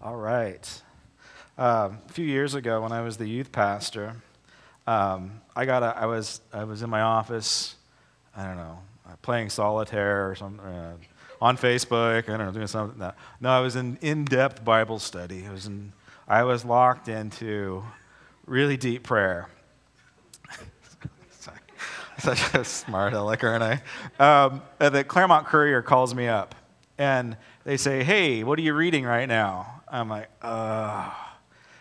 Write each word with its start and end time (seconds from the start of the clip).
All 0.00 0.14
right. 0.14 0.82
Um, 1.56 1.98
a 2.08 2.12
few 2.12 2.24
years 2.24 2.54
ago, 2.54 2.82
when 2.82 2.92
I 2.92 3.00
was 3.00 3.16
the 3.16 3.26
youth 3.26 3.50
pastor, 3.50 4.14
um, 4.86 5.40
I 5.56 5.64
got 5.64 5.82
a, 5.82 5.86
I 5.86 6.06
was 6.06 6.40
I 6.52 6.62
was 6.62 6.82
in 6.82 6.90
my 6.90 7.00
office. 7.00 7.74
I 8.36 8.44
don't 8.44 8.58
know, 8.58 8.78
uh, 9.08 9.16
playing 9.22 9.50
solitaire 9.50 10.30
or 10.30 10.36
something 10.36 10.64
uh, 10.64 10.94
on 11.42 11.56
Facebook. 11.56 12.28
I 12.28 12.36
don't 12.36 12.46
know, 12.46 12.52
doing 12.52 12.68
something. 12.68 12.96
No, 12.96 13.12
no 13.40 13.50
I 13.50 13.58
was 13.58 13.74
in 13.74 13.98
in-depth 14.00 14.64
Bible 14.64 15.00
study. 15.00 15.44
I 15.44 15.50
was 15.50 15.66
in. 15.66 15.92
I 16.28 16.44
was 16.44 16.64
locked 16.64 17.08
into 17.08 17.82
really 18.46 18.76
deep 18.76 19.02
prayer. 19.02 19.48
Such 22.18 22.54
a 22.54 22.64
smart 22.64 23.14
aleck, 23.14 23.42
aren't 23.42 23.64
I? 23.64 23.82
Um, 24.20 24.62
the 24.78 25.02
Claremont 25.02 25.48
Courier 25.48 25.82
calls 25.82 26.14
me 26.14 26.28
up, 26.28 26.54
and 26.98 27.36
they 27.64 27.76
say, 27.76 28.04
"Hey, 28.04 28.44
what 28.44 28.60
are 28.60 28.62
you 28.62 28.74
reading 28.74 29.04
right 29.04 29.26
now?" 29.26 29.77
I'm 29.90 30.08
like, 30.08 30.28
"Uh." 30.42 31.10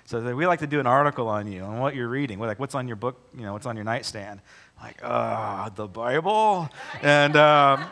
So 0.07 0.21
we 0.33 0.47
like 0.47 0.59
to 0.59 0.67
do 0.67 0.79
an 0.79 0.87
article 0.87 1.27
on 1.27 1.51
you 1.51 1.65
and 1.65 1.81
what 1.81 1.93
you're 1.93 2.07
reading. 2.07 2.39
We're 2.39 2.47
like, 2.47 2.59
what's 2.59 2.75
on 2.75 2.87
your 2.87 2.95
book? 2.95 3.19
You 3.35 3.41
know, 3.41 3.51
what's 3.51 3.65
on 3.65 3.75
your 3.75 3.83
nightstand? 3.83 4.39
Like, 4.81 5.01
uh, 5.03 5.67
the 5.67 5.85
Bible. 5.85 6.69
And 7.01 7.35
um, 7.35 7.83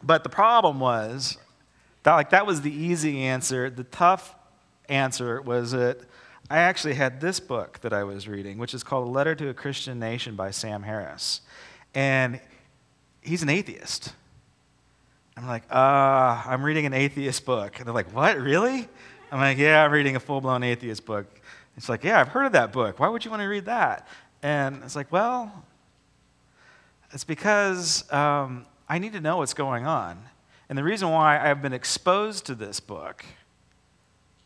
but 0.00 0.22
the 0.22 0.28
problem 0.28 0.78
was 0.78 1.36
that 2.04 2.14
like 2.14 2.30
that 2.30 2.46
was 2.46 2.60
the 2.60 2.72
easy 2.72 3.22
answer. 3.22 3.68
The 3.68 3.82
tough 3.82 4.36
answer 4.88 5.42
was 5.42 5.72
that 5.72 5.98
I 6.48 6.58
actually 6.58 6.94
had 6.94 7.20
this 7.20 7.40
book 7.40 7.80
that 7.80 7.92
I 7.92 8.04
was 8.04 8.28
reading, 8.28 8.56
which 8.58 8.72
is 8.72 8.84
called 8.84 9.08
A 9.08 9.10
Letter 9.10 9.34
to 9.34 9.48
a 9.48 9.54
Christian 9.54 9.98
Nation 9.98 10.36
by 10.36 10.52
Sam 10.52 10.84
Harris. 10.84 11.40
And 11.94 12.40
he's 13.22 13.42
an 13.42 13.48
atheist. 13.48 14.12
I'm 15.36 15.46
like, 15.46 15.64
uh, 15.70 16.42
I'm 16.46 16.62
reading 16.62 16.86
an 16.86 16.94
atheist 16.94 17.44
book. 17.44 17.78
And 17.78 17.86
they're 17.86 17.94
like, 17.94 18.14
what, 18.14 18.38
really? 18.38 18.88
I'm 19.30 19.40
like, 19.40 19.58
yeah, 19.58 19.84
I'm 19.84 19.92
reading 19.92 20.16
a 20.16 20.20
full 20.20 20.40
blown 20.40 20.62
atheist 20.62 21.04
book. 21.04 21.26
It's 21.76 21.88
like, 21.88 22.02
yeah, 22.02 22.20
I've 22.20 22.28
heard 22.28 22.46
of 22.46 22.52
that 22.52 22.72
book. 22.72 22.98
Why 22.98 23.08
would 23.08 23.24
you 23.24 23.30
want 23.30 23.42
to 23.42 23.46
read 23.46 23.66
that? 23.66 24.08
And 24.42 24.82
it's 24.84 24.96
like, 24.96 25.12
well, 25.12 25.64
it's 27.12 27.24
because 27.24 28.10
um, 28.12 28.64
I 28.88 28.98
need 28.98 29.12
to 29.12 29.20
know 29.20 29.38
what's 29.38 29.54
going 29.54 29.86
on. 29.86 30.18
And 30.68 30.78
the 30.78 30.82
reason 30.82 31.10
why 31.10 31.38
I've 31.38 31.60
been 31.60 31.72
exposed 31.72 32.46
to 32.46 32.54
this 32.54 32.80
book 32.80 33.24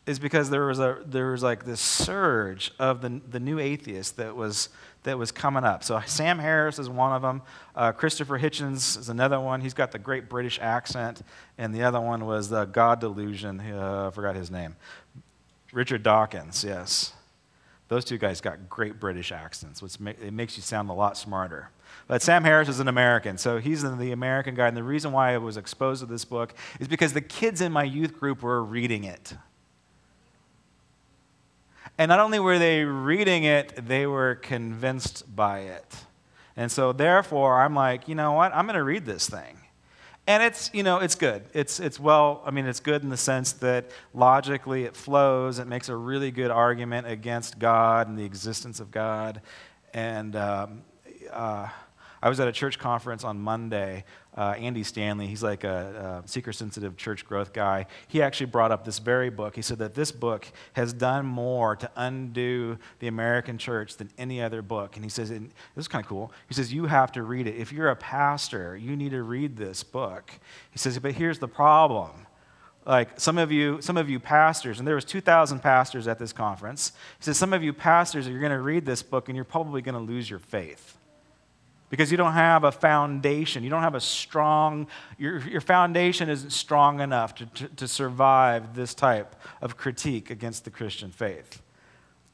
is 0.06 0.18
because 0.18 0.50
there 0.50 0.66
was 0.66 0.80
a 0.80 0.98
there 1.06 1.30
was 1.30 1.42
like 1.42 1.64
this 1.64 1.80
surge 1.80 2.72
of 2.78 3.02
the 3.02 3.20
the 3.30 3.38
new 3.38 3.58
atheists 3.58 4.12
that 4.12 4.34
was 4.34 4.68
that 5.04 5.18
was 5.18 5.32
coming 5.32 5.64
up. 5.64 5.84
So 5.84 6.00
Sam 6.06 6.38
Harris 6.38 6.78
is 6.78 6.88
one 6.88 7.12
of 7.12 7.22
them. 7.22 7.42
Uh, 7.74 7.92
Christopher 7.92 8.38
Hitchens 8.38 8.98
is 8.98 9.08
another 9.08 9.40
one. 9.40 9.60
He's 9.60 9.74
got 9.74 9.92
the 9.92 9.98
great 9.98 10.28
British 10.28 10.58
accent, 10.60 11.22
and 11.58 11.74
the 11.74 11.82
other 11.82 12.00
one 12.00 12.26
was 12.26 12.48
the 12.48 12.64
God 12.64 13.00
Delusion. 13.00 13.60
Uh, 13.60 14.08
I 14.08 14.10
forgot 14.14 14.36
his 14.36 14.50
name. 14.50 14.76
Richard 15.72 16.02
Dawkins. 16.02 16.64
Yes, 16.64 17.12
those 17.88 18.04
two 18.04 18.18
guys 18.18 18.40
got 18.40 18.68
great 18.68 18.98
British 18.98 19.32
accents, 19.32 19.82
which 19.82 19.96
it 20.00 20.32
makes 20.32 20.56
you 20.56 20.62
sound 20.62 20.90
a 20.90 20.94
lot 20.94 21.16
smarter. 21.16 21.70
But 22.08 22.22
Sam 22.22 22.42
Harris 22.42 22.68
is 22.68 22.80
an 22.80 22.88
American, 22.88 23.38
so 23.38 23.58
he's 23.58 23.82
the 23.82 24.12
American 24.12 24.54
guy. 24.54 24.66
And 24.66 24.76
the 24.76 24.82
reason 24.82 25.12
why 25.12 25.34
I 25.34 25.38
was 25.38 25.56
exposed 25.56 26.00
to 26.00 26.06
this 26.06 26.24
book 26.24 26.54
is 26.80 26.88
because 26.88 27.12
the 27.12 27.20
kids 27.20 27.60
in 27.60 27.70
my 27.70 27.84
youth 27.84 28.18
group 28.18 28.42
were 28.42 28.62
reading 28.64 29.04
it. 29.04 29.34
And 31.98 32.08
not 32.08 32.18
only 32.18 32.38
were 32.38 32.58
they 32.58 32.84
reading 32.84 33.44
it, 33.44 33.86
they 33.86 34.06
were 34.06 34.36
convinced 34.36 35.34
by 35.34 35.60
it. 35.60 35.96
And 36.56 36.70
so, 36.70 36.92
therefore, 36.92 37.60
I'm 37.60 37.74
like, 37.74 38.08
you 38.08 38.14
know 38.14 38.32
what? 38.32 38.54
I'm 38.54 38.66
going 38.66 38.76
to 38.76 38.82
read 38.84 39.06
this 39.06 39.28
thing. 39.28 39.58
And 40.26 40.42
it's, 40.42 40.70
you 40.72 40.82
know, 40.82 40.98
it's 40.98 41.16
good. 41.16 41.42
It's, 41.52 41.80
it's 41.80 41.98
well, 41.98 42.42
I 42.46 42.52
mean, 42.52 42.66
it's 42.66 42.78
good 42.78 43.02
in 43.02 43.08
the 43.08 43.16
sense 43.16 43.52
that 43.54 43.90
logically 44.14 44.84
it 44.84 44.94
flows. 44.94 45.58
It 45.58 45.66
makes 45.66 45.88
a 45.88 45.96
really 45.96 46.30
good 46.30 46.50
argument 46.50 47.08
against 47.08 47.58
God 47.58 48.08
and 48.08 48.16
the 48.16 48.24
existence 48.24 48.78
of 48.78 48.92
God. 48.92 49.40
And 49.92 50.36
um, 50.36 50.82
uh, 51.30 51.68
I 52.22 52.28
was 52.28 52.38
at 52.38 52.46
a 52.46 52.52
church 52.52 52.78
conference 52.78 53.24
on 53.24 53.40
Monday. 53.40 54.04
Uh, 54.34 54.54
Andy 54.58 54.82
Stanley, 54.82 55.26
he's 55.26 55.42
like 55.42 55.62
a, 55.62 56.22
a 56.24 56.28
seeker 56.28 56.54
sensitive 56.54 56.96
church 56.96 57.26
growth 57.26 57.52
guy. 57.52 57.84
He 58.08 58.22
actually 58.22 58.46
brought 58.46 58.72
up 58.72 58.84
this 58.84 58.98
very 58.98 59.28
book. 59.28 59.56
He 59.56 59.62
said 59.62 59.78
that 59.80 59.94
this 59.94 60.10
book 60.10 60.46
has 60.72 60.94
done 60.94 61.26
more 61.26 61.76
to 61.76 61.90
undo 61.96 62.78
the 63.00 63.08
American 63.08 63.58
church 63.58 63.96
than 63.96 64.10
any 64.16 64.40
other 64.40 64.62
book. 64.62 64.96
And 64.96 65.04
he 65.04 65.10
says, 65.10 65.30
and 65.30 65.50
this 65.74 65.84
is 65.84 65.88
kind 65.88 66.02
of 66.02 66.08
cool. 66.08 66.32
He 66.48 66.54
says, 66.54 66.72
You 66.72 66.86
have 66.86 67.12
to 67.12 67.22
read 67.22 67.46
it. 67.46 67.56
If 67.56 67.72
you're 67.72 67.90
a 67.90 67.96
pastor, 67.96 68.74
you 68.74 68.96
need 68.96 69.10
to 69.10 69.22
read 69.22 69.56
this 69.56 69.82
book. 69.82 70.32
He 70.70 70.78
says, 70.78 70.98
But 70.98 71.12
here's 71.12 71.38
the 71.38 71.48
problem 71.48 72.26
like 72.84 73.20
some 73.20 73.38
of 73.38 73.52
you 73.52 73.80
some 73.80 73.96
of 73.96 74.10
you 74.10 74.18
pastors 74.18 74.78
and 74.78 74.88
there 74.88 74.94
was 74.94 75.04
2000 75.04 75.60
pastors 75.60 76.08
at 76.08 76.18
this 76.18 76.32
conference 76.32 76.92
he 77.18 77.24
says 77.24 77.38
some 77.38 77.52
of 77.52 77.62
you 77.62 77.72
pastors 77.72 78.26
you're 78.26 78.40
going 78.40 78.50
to 78.50 78.60
read 78.60 78.84
this 78.84 79.02
book 79.02 79.28
and 79.28 79.36
you're 79.36 79.44
probably 79.44 79.80
going 79.80 79.94
to 79.94 80.00
lose 80.00 80.28
your 80.28 80.40
faith 80.40 80.98
because 81.92 82.10
you 82.10 82.16
don't 82.16 82.32
have 82.32 82.64
a 82.64 82.72
foundation. 82.72 83.62
You 83.62 83.68
don't 83.68 83.82
have 83.82 83.94
a 83.94 84.00
strong, 84.00 84.86
your, 85.18 85.40
your 85.40 85.60
foundation 85.60 86.30
isn't 86.30 86.48
strong 86.48 87.00
enough 87.00 87.34
to, 87.34 87.44
to, 87.44 87.68
to 87.68 87.86
survive 87.86 88.74
this 88.74 88.94
type 88.94 89.36
of 89.60 89.76
critique 89.76 90.30
against 90.30 90.64
the 90.64 90.70
Christian 90.70 91.10
faith. 91.10 91.60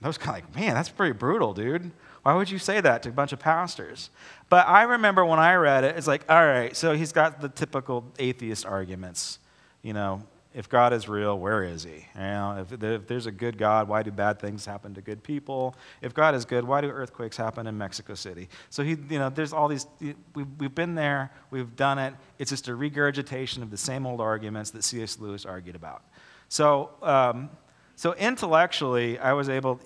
I 0.01 0.07
was 0.07 0.17
kind 0.17 0.39
of 0.39 0.45
like, 0.45 0.55
man, 0.55 0.75
that's 0.75 0.91
pretty 0.91 1.13
brutal, 1.13 1.55
dude. 1.55 1.91
Why 2.23 2.35
would 2.35 2.49
you 2.49 2.61
say 2.61 2.81
that 2.81 3.03
to 3.03 3.09
a 3.09 3.13
bunch 3.13 3.33
of 3.33 3.41
pastors? 3.41 4.11
But 4.49 4.69
I 4.69 4.85
remember 4.85 5.25
when 5.25 5.41
I 5.41 5.55
read 5.55 5.83
it, 5.83 5.97
it's 5.97 6.07
like, 6.07 6.25
all 6.29 6.47
right, 6.47 6.77
so 6.77 6.95
he's 6.95 7.11
got 7.11 7.41
the 7.41 7.49
typical 7.49 8.05
atheist 8.21 8.65
arguments. 8.65 9.41
You 9.83 9.93
know, 9.93 10.23
if 10.59 10.69
God 10.69 10.93
is 10.93 11.09
real, 11.09 11.39
where 11.39 11.63
is 11.63 11.85
he? 11.85 12.05
You 12.17 12.21
know, 12.21 12.67
if, 12.69 12.83
if, 12.83 13.07
there's 13.07 13.27
a 13.27 13.31
good 13.31 13.57
God, 13.57 13.87
why 13.87 14.03
do 14.03 14.11
bad 14.11 14.41
things 14.41 14.67
happen 14.67 14.93
to 14.95 15.01
good 15.01 15.23
people? 15.23 15.77
If 16.03 16.15
God 16.15 16.35
is 16.35 16.45
good, 16.45 16.65
why 16.65 16.81
do 16.81 16.89
earthquakes 16.89 17.37
happen 17.37 17.69
in 17.69 17.79
Mexico 17.79 18.15
City? 18.15 18.49
So 18.69 18.83
he, 18.83 18.97
you 19.09 19.21
know, 19.21 19.31
there's 19.31 19.53
all 19.53 19.69
these. 19.69 19.87
We've, 20.35 20.49
we've 20.59 20.75
been 20.75 20.97
there, 20.97 21.31
we've 21.53 21.77
done 21.77 22.01
it. 22.01 22.13
It's 22.41 22.51
just 22.51 22.67
a 22.67 22.75
regurgitation 22.75 23.63
of 23.63 23.71
the 23.71 23.77
same 23.77 24.05
old 24.05 24.21
arguments 24.21 24.73
that 24.73 24.83
C.S. 24.83 25.21
Lewis 25.21 25.47
argued 25.47 25.77
about. 25.77 26.03
So, 26.49 26.91
um, 27.03 27.51
so 27.95 28.15
intellectually, 28.15 29.17
I 29.17 29.35
was 29.35 29.49
able 29.49 29.81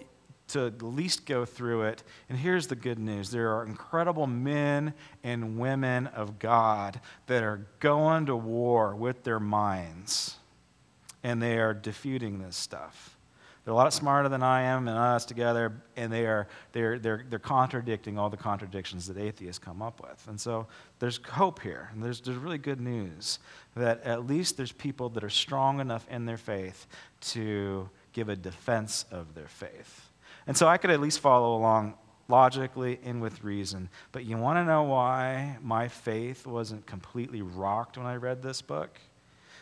to 0.49 0.69
at 0.69 0.81
least 0.81 1.27
go 1.27 1.45
through 1.45 1.83
it. 1.83 2.03
And 2.31 2.39
here's 2.39 2.69
the 2.69 2.77
good 2.77 2.99
news 2.99 3.31
there 3.31 3.55
are 3.55 3.67
incredible 3.67 4.27
men 4.27 4.95
and 5.23 5.59
women 5.59 6.07
of 6.07 6.39
God 6.39 6.99
that 7.27 7.43
are 7.43 7.67
going 7.79 8.25
to 8.25 8.37
war 8.37 8.97
with 8.97 9.23
their 9.23 9.39
minds 9.39 10.39
and 11.23 11.43
they 11.43 11.59
are 11.59 11.75
defeating 11.75 12.41
this 12.41 12.57
stuff. 12.57 13.17
They're 13.65 13.75
a 13.75 13.77
lot 13.77 13.93
smarter 13.93 14.29
than 14.29 14.43
I 14.43 14.63
am 14.63 14.89
and 14.89 14.99
us 14.99 15.25
together, 15.25 15.73
and 15.97 16.13
they 16.13 16.27
are, 16.27 16.49
they're, 16.73 16.99
they're, 16.99 17.25
they're 17.29 17.39
contradicting 17.39 18.19
all 18.19 18.29
the 18.29 18.37
contradictions 18.37 19.07
that 19.07 19.17
atheists 19.17 19.61
come 19.61 19.81
up 19.81 20.01
with. 20.03 20.27
And 20.27 20.41
so 20.41 20.67
there's 20.99 21.21
hope 21.25 21.61
here, 21.61 21.89
and 21.93 22.03
there's, 22.03 22.21
there's 22.21 22.39
really 22.39 22.59
good 22.59 22.81
news 22.81 23.39
that 23.77 24.03
at 24.03 24.27
least 24.27 24.57
there's 24.57 24.73
people 24.73 25.09
that 25.11 25.23
are 25.23 25.31
strong 25.31 25.79
enough 25.79 26.07
in 26.11 26.27
their 26.27 26.37
faith 26.37 26.89
to 27.21 27.89
give 28.13 28.29
a 28.29 28.35
defense 28.35 29.05
of 29.13 29.35
their 29.35 29.47
faith. 29.47 30.11
And 30.49 30.57
so 30.57 30.67
I 30.67 30.77
could 30.77 30.91
at 30.91 31.01
least 31.01 31.21
follow 31.21 31.57
along 31.57 31.95
logically 32.29 32.99
and 33.05 33.23
with 33.23 33.45
reason. 33.45 33.89
But 34.11 34.25
you 34.25 34.37
want 34.39 34.57
to 34.57 34.65
know 34.65 34.83
why 34.85 35.59
my 35.63 35.87
faith 35.87 36.47
wasn't 36.47 36.85
completely 36.87 37.43
rocked 37.43 37.97
when 37.97 38.07
I 38.07 38.17
read 38.17 38.43
this 38.43 38.61
book? 38.61 38.99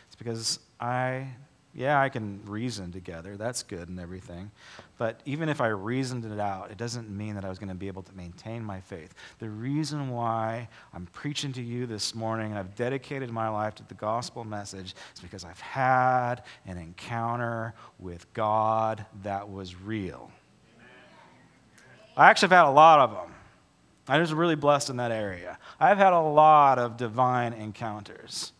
It's 0.07 0.15
because 0.15 0.59
I 0.79 1.27
yeah, 1.73 2.01
I 2.01 2.09
can 2.09 2.41
reason 2.45 2.91
together. 2.91 3.37
That's 3.37 3.63
good 3.63 3.87
and 3.87 3.99
everything. 3.99 4.51
But 4.97 5.21
even 5.25 5.47
if 5.47 5.61
I 5.61 5.67
reasoned 5.67 6.25
it 6.25 6.39
out, 6.39 6.69
it 6.69 6.77
doesn't 6.77 7.09
mean 7.09 7.35
that 7.35 7.45
I 7.45 7.49
was 7.49 7.59
going 7.59 7.69
to 7.69 7.75
be 7.75 7.87
able 7.87 8.03
to 8.03 8.13
maintain 8.13 8.63
my 8.63 8.81
faith. 8.81 9.13
The 9.39 9.49
reason 9.49 10.09
why 10.09 10.67
I'm 10.93 11.05
preaching 11.07 11.53
to 11.53 11.61
you 11.61 11.85
this 11.85 12.13
morning 12.13 12.51
and 12.51 12.59
I've 12.59 12.75
dedicated 12.75 13.31
my 13.31 13.47
life 13.47 13.75
to 13.75 13.87
the 13.87 13.93
gospel 13.93 14.43
message 14.43 14.95
is 15.15 15.21
because 15.21 15.45
I've 15.45 15.61
had 15.61 16.43
an 16.65 16.77
encounter 16.77 17.73
with 17.99 18.31
God 18.33 19.05
that 19.23 19.49
was 19.49 19.79
real. 19.79 20.29
I 22.17 22.29
actually 22.29 22.49
have 22.49 22.65
had 22.65 22.69
a 22.69 22.71
lot 22.71 22.99
of 22.99 23.11
them. 23.11 23.33
I 24.09 24.19
was 24.19 24.33
really 24.33 24.55
blessed 24.55 24.89
in 24.89 24.97
that 24.97 25.11
area. 25.11 25.57
I've 25.79 25.97
had 25.97 26.11
a 26.11 26.19
lot 26.19 26.79
of 26.79 26.97
divine 26.97 27.53
encounters 27.53 28.51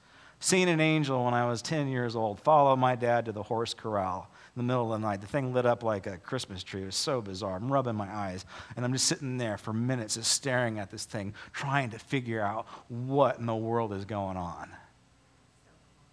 seen 0.41 0.67
an 0.67 0.81
angel 0.81 1.23
when 1.23 1.33
I 1.33 1.47
was 1.47 1.61
10 1.61 1.87
years 1.87 2.15
old 2.15 2.39
follow 2.41 2.75
my 2.75 2.95
dad 2.95 3.25
to 3.25 3.31
the 3.31 3.43
horse 3.43 3.73
corral 3.73 4.29
in 4.55 4.59
the 4.59 4.63
middle 4.63 4.93
of 4.93 4.99
the 4.99 5.07
night. 5.07 5.21
The 5.21 5.27
thing 5.27 5.53
lit 5.53 5.65
up 5.65 5.83
like 5.83 6.07
a 6.07 6.17
Christmas 6.17 6.63
tree. 6.63 6.81
It 6.81 6.87
was 6.87 6.95
so 6.95 7.21
bizarre. 7.21 7.55
I'm 7.55 7.71
rubbing 7.71 7.95
my 7.95 8.13
eyes, 8.13 8.45
and 8.75 8.83
I'm 8.83 8.91
just 8.91 9.05
sitting 9.05 9.37
there 9.37 9.57
for 9.57 9.71
minutes 9.71 10.15
just 10.15 10.31
staring 10.31 10.79
at 10.79 10.91
this 10.91 11.05
thing, 11.05 11.33
trying 11.53 11.91
to 11.91 11.99
figure 11.99 12.41
out 12.41 12.65
what 12.89 13.39
in 13.39 13.45
the 13.45 13.55
world 13.55 13.93
is 13.93 14.03
going 14.03 14.35
on. 14.35 14.69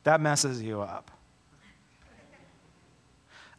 That 0.04 0.20
messes 0.20 0.62
you 0.62 0.82
up 0.82 1.10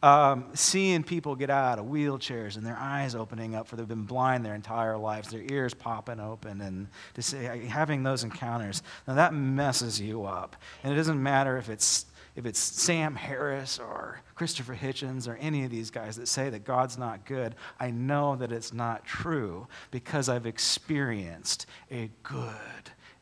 um, 0.02 0.46
seeing 0.54 1.02
people 1.02 1.36
get 1.36 1.50
out 1.50 1.78
of 1.78 1.86
wheelchairs 1.86 2.56
and 2.56 2.64
their 2.64 2.78
eyes 2.78 3.14
opening 3.14 3.54
up 3.54 3.66
for 3.66 3.76
they've 3.76 3.86
been 3.86 4.04
blind 4.04 4.44
their 4.44 4.54
entire 4.54 4.96
lives, 4.96 5.28
their 5.28 5.42
ears 5.50 5.74
popping 5.74 6.20
open, 6.20 6.60
and 6.60 6.88
to 7.14 7.22
say, 7.22 7.66
having 7.66 8.02
those 8.02 8.24
encounters. 8.24 8.82
Now 9.06 9.14
that 9.14 9.34
messes 9.34 10.00
you 10.00 10.24
up. 10.24 10.56
And 10.82 10.92
it 10.92 10.96
doesn't 10.96 11.22
matter 11.22 11.58
if 11.58 11.68
it's 11.68 12.06
if 12.36 12.46
it's 12.46 12.60
Sam 12.60 13.16
Harris 13.16 13.78
or 13.78 14.22
Christopher 14.36 14.74
Hitchens 14.74 15.28
or 15.28 15.34
any 15.36 15.64
of 15.64 15.70
these 15.70 15.90
guys 15.90 16.16
that 16.16 16.28
say 16.28 16.48
that 16.48 16.64
God's 16.64 16.96
not 16.96 17.26
good, 17.26 17.56
I 17.78 17.90
know 17.90 18.36
that 18.36 18.52
it's 18.52 18.72
not 18.72 19.04
true 19.04 19.66
because 19.90 20.28
I've 20.28 20.46
experienced 20.46 21.66
a 21.90 22.08
good 22.22 22.46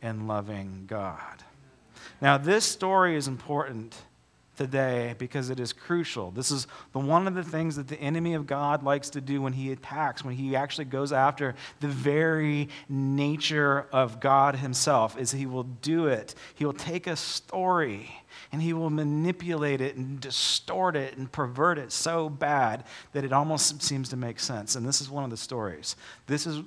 and 0.03 0.29
loving 0.29 0.85
God. 0.87 1.43
Now, 2.21 2.37
this 2.37 2.65
story 2.65 3.17
is 3.17 3.29
important 3.29 3.97
today 4.59 5.15
because 5.17 5.49
it 5.49 5.59
is 5.59 5.73
crucial. 5.73 6.31
This 6.31 6.51
is 6.51 6.67
the, 6.93 6.99
one 6.99 7.27
of 7.27 7.35
the 7.35 7.43
things 7.43 7.77
that 7.77 7.89
the 7.89 7.99
enemy 7.99 8.35
of 8.35 8.47
God 8.47 8.83
likes 8.83 9.09
to 9.11 9.21
do 9.21 9.41
when 9.41 9.55
he 9.55 9.73
attacks, 9.73 10.25
when 10.25 10.35
he 10.35 10.55
actually 10.55 10.85
goes 10.85 11.13
after 11.13 11.55
the 11.81 11.89
very 11.89 12.69
nature 12.89 13.87
of 13.93 14.21
God 14.21 14.57
himself, 14.57 15.17
is 15.17 15.33
he 15.33 15.47
will 15.47 15.63
do 15.63 16.07
it. 16.07 16.35
He 16.55 16.67
will 16.67 16.75
take 16.75 17.07
a 17.07 17.17
story 17.17 18.11
and 18.53 18.61
he 18.61 18.73
will 18.73 18.91
manipulate 18.91 19.81
it 19.81 19.97
and 19.97 20.21
distort 20.21 20.97
it 20.97 21.17
and 21.17 21.31
pervert 21.31 21.79
it 21.79 21.93
so 21.93 22.29
bad 22.29 22.85
that 23.13 23.25
it 23.25 23.33
almost 23.33 23.83
seems 23.83 24.09
to 24.11 24.17
make 24.17 24.41
sense. 24.41 24.75
And 24.75 24.87
this 24.87 25.01
is 25.01 25.09
one 25.09 25.25
of 25.25 25.31
the 25.31 25.37
stories. 25.37 25.97
This 26.27 26.47
is 26.47 26.63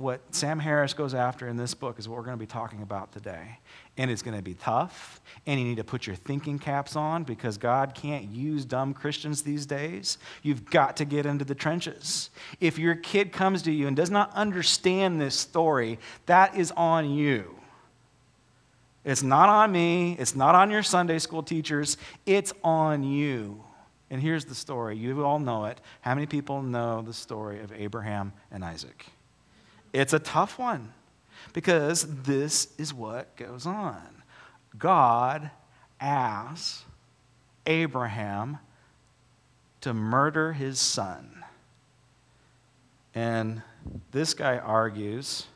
what 0.00 0.20
Sam 0.34 0.58
Harris 0.58 0.94
goes 0.94 1.12
after 1.12 1.46
in 1.46 1.58
this 1.58 1.74
book 1.74 1.98
is 1.98 2.08
what 2.08 2.16
we're 2.16 2.24
going 2.24 2.36
to 2.36 2.40
be 2.40 2.46
talking 2.46 2.80
about 2.80 3.12
today. 3.12 3.58
And 3.98 4.10
it's 4.10 4.22
going 4.22 4.36
to 4.36 4.42
be 4.42 4.54
tough, 4.54 5.20
and 5.44 5.60
you 5.60 5.66
need 5.66 5.76
to 5.76 5.84
put 5.84 6.06
your 6.06 6.16
thinking 6.16 6.58
caps 6.58 6.96
on 6.96 7.22
because 7.22 7.58
God 7.58 7.94
can't 7.94 8.24
use 8.24 8.64
dumb 8.64 8.94
Christians 8.94 9.42
these 9.42 9.66
days. 9.66 10.16
You've 10.42 10.64
got 10.64 10.96
to 10.96 11.04
get 11.04 11.26
into 11.26 11.44
the 11.44 11.54
trenches. 11.54 12.30
If 12.60 12.78
your 12.78 12.94
kid 12.94 13.30
comes 13.30 13.60
to 13.62 13.72
you 13.72 13.88
and 13.88 13.94
does 13.94 14.10
not 14.10 14.32
understand 14.34 15.20
this 15.20 15.34
story, 15.34 15.98
that 16.24 16.56
is 16.56 16.72
on 16.72 17.10
you. 17.10 17.56
It's 19.04 19.22
not 19.22 19.50
on 19.50 19.70
me, 19.70 20.16
it's 20.18 20.34
not 20.34 20.54
on 20.54 20.70
your 20.70 20.82
Sunday 20.82 21.18
school 21.18 21.42
teachers, 21.42 21.98
it's 22.24 22.54
on 22.64 23.02
you. 23.02 23.62
And 24.08 24.20
here's 24.20 24.46
the 24.46 24.54
story. 24.54 24.96
You 24.96 25.26
all 25.26 25.38
know 25.38 25.66
it. 25.66 25.78
How 26.00 26.14
many 26.14 26.26
people 26.26 26.62
know 26.62 27.02
the 27.02 27.12
story 27.12 27.60
of 27.60 27.70
Abraham 27.72 28.32
and 28.50 28.64
Isaac? 28.64 29.06
It's 29.92 30.12
a 30.12 30.18
tough 30.18 30.58
one 30.58 30.92
because 31.52 32.22
this 32.22 32.68
is 32.78 32.94
what 32.94 33.36
goes 33.36 33.66
on. 33.66 34.22
God 34.78 35.50
asks 36.00 36.84
Abraham 37.66 38.58
to 39.80 39.94
murder 39.94 40.52
his 40.52 40.78
son. 40.78 41.44
And 43.14 43.62
this 44.12 44.34
guy 44.34 44.58
argues 44.58 45.46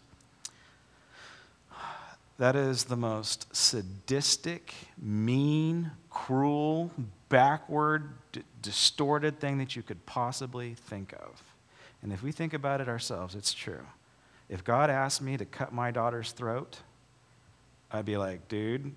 that 2.38 2.56
is 2.56 2.84
the 2.84 2.96
most 2.96 3.54
sadistic, 3.54 4.74
mean, 5.00 5.92
cruel, 6.10 6.90
backward, 7.28 8.10
d- 8.32 8.42
distorted 8.60 9.38
thing 9.38 9.58
that 9.58 9.76
you 9.76 9.82
could 9.82 10.04
possibly 10.04 10.74
think 10.74 11.12
of. 11.12 11.42
And 12.02 12.12
if 12.12 12.24
we 12.24 12.32
think 12.32 12.52
about 12.52 12.80
it 12.80 12.88
ourselves, 12.88 13.36
it's 13.36 13.54
true. 13.54 13.86
If 14.48 14.64
God 14.64 14.90
asked 14.90 15.22
me 15.22 15.36
to 15.36 15.44
cut 15.44 15.72
my 15.72 15.90
daughter's 15.90 16.32
throat, 16.32 16.78
I'd 17.90 18.04
be 18.04 18.16
like, 18.16 18.48
dude, 18.48 18.92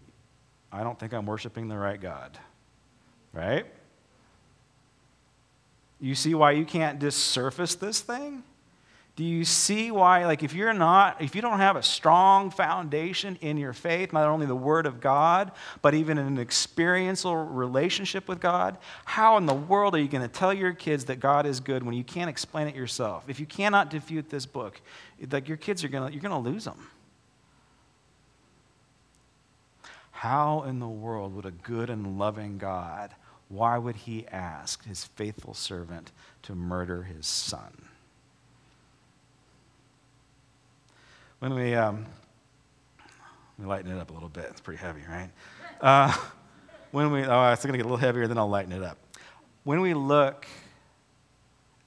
I 0.71 0.83
don't 0.83 0.99
think 0.99 1.13
I'm 1.13 1.25
worshiping 1.25 1.67
the 1.67 1.77
right 1.77 1.99
God. 1.99 2.37
Right? 3.33 3.65
You 5.99 6.15
see 6.15 6.33
why 6.33 6.51
you 6.51 6.65
can't 6.65 6.99
just 6.99 7.17
surface 7.17 7.75
this 7.75 8.01
thing? 8.01 8.43
Do 9.17 9.23
you 9.23 9.45
see 9.45 9.89
why, 9.89 10.27
like, 10.27 10.43
if 10.43 10.53
you're 10.53 10.73
not, 10.73 11.23
if 11.23 11.33
you 11.35 11.41
don't 11.41 11.57
have 11.57 11.75
a 11.75 11.81
strong 11.81 12.51
foundation 12.51 13.35
in 13.41 13.57
your 13.57 13.73
faith, 13.73 14.13
not 14.13 14.27
only 14.27 14.45
the 14.45 14.55
Word 14.55 14.85
of 14.85 15.01
God, 15.01 15.51
but 15.81 15.95
even 15.95 16.19
an 16.19 16.37
experiential 16.37 17.35
relationship 17.35 18.27
with 18.27 18.39
God, 18.39 18.77
how 19.05 19.37
in 19.37 19.47
the 19.47 19.55
world 19.55 19.95
are 19.95 19.99
you 19.99 20.07
going 20.07 20.21
to 20.21 20.27
tell 20.27 20.53
your 20.53 20.71
kids 20.71 21.05
that 21.05 21.19
God 21.19 21.47
is 21.47 21.59
good 21.59 21.81
when 21.81 21.95
you 21.95 22.03
can't 22.03 22.29
explain 22.29 22.67
it 22.67 22.75
yourself? 22.75 23.27
If 23.27 23.39
you 23.39 23.47
cannot 23.47 23.89
defute 23.89 24.29
this 24.29 24.45
book, 24.45 24.79
like, 25.31 25.47
your 25.47 25.57
kids 25.57 25.83
are 25.83 25.87
going 25.87 26.07
to, 26.07 26.13
you're 26.13 26.21
going 26.21 26.43
to 26.43 26.49
lose 26.51 26.65
them. 26.65 26.87
How 30.11 30.61
in 30.61 30.77
the 30.77 30.87
world 30.87 31.35
would 31.35 31.47
a 31.47 31.51
good 31.51 31.89
and 31.89 32.19
loving 32.19 32.59
God, 32.59 33.15
why 33.49 33.79
would 33.79 33.95
he 33.95 34.27
ask 34.27 34.85
his 34.85 35.05
faithful 35.05 35.55
servant 35.55 36.11
to 36.43 36.53
murder 36.53 37.01
his 37.01 37.25
son? 37.25 37.89
When 41.39 41.53
we, 41.53 41.75
um, 41.75 42.05
let 42.97 43.63
me 43.63 43.65
lighten 43.65 43.91
it 43.91 43.99
up 43.99 44.09
a 44.09 44.13
little 44.13 44.29
bit. 44.29 44.45
It's 44.49 44.61
pretty 44.61 44.81
heavy, 44.81 45.01
right? 45.09 45.29
Uh, 45.79 46.11
when 46.89 47.11
we, 47.11 47.23
oh, 47.23 47.51
it's 47.51 47.63
going 47.63 47.73
to 47.73 47.77
get 47.77 47.85
a 47.85 47.87
little 47.87 47.97
heavier, 47.97 48.25
then 48.25 48.39
I'll 48.39 48.49
lighten 48.49 48.71
it 48.71 48.81
up. 48.81 48.97
When 49.63 49.79
we 49.79 49.93
look 49.93 50.47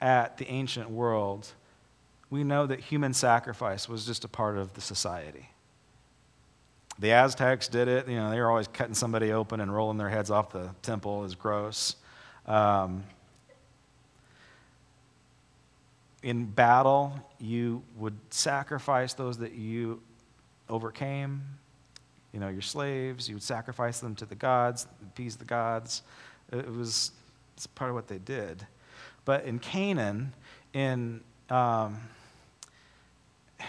at 0.00 0.36
the 0.36 0.46
ancient 0.46 0.88
world, 0.88 1.48
we 2.30 2.44
know 2.44 2.66
that 2.66 2.78
human 2.78 3.12
sacrifice 3.12 3.88
was 3.88 4.06
just 4.06 4.24
a 4.24 4.28
part 4.28 4.56
of 4.56 4.74
the 4.74 4.80
society. 4.80 5.48
The 7.00 7.10
Aztecs 7.10 7.66
did 7.66 7.88
it. 7.88 8.06
You 8.06 8.14
know, 8.16 8.30
they 8.30 8.38
were 8.38 8.48
always 8.48 8.68
cutting 8.68 8.94
somebody 8.94 9.32
open 9.32 9.60
and 9.60 9.74
rolling 9.74 9.98
their 9.98 10.08
heads 10.08 10.30
off 10.30 10.52
the 10.52 10.70
temple. 10.82 11.24
is 11.24 11.34
gross. 11.34 11.96
Um, 12.46 13.02
in 16.22 16.46
battle, 16.46 17.12
you 17.38 17.82
would 17.96 18.16
sacrifice 18.30 19.14
those 19.14 19.38
that 19.38 19.52
you 19.52 20.02
overcame, 20.68 21.42
you 22.32 22.40
know, 22.40 22.48
your 22.48 22.62
slaves. 22.62 23.28
You 23.28 23.36
would 23.36 23.42
sacrifice 23.42 24.00
them 24.00 24.14
to 24.16 24.26
the 24.26 24.34
gods, 24.34 24.86
appease 25.02 25.36
the 25.36 25.44
gods. 25.44 26.02
It 26.52 26.70
was 26.70 27.12
it's 27.56 27.66
part 27.66 27.90
of 27.90 27.94
what 27.94 28.08
they 28.08 28.18
did. 28.18 28.66
But 29.24 29.44
in 29.44 29.58
Canaan, 29.58 30.32
in 30.72 31.20
um, 31.48 32.00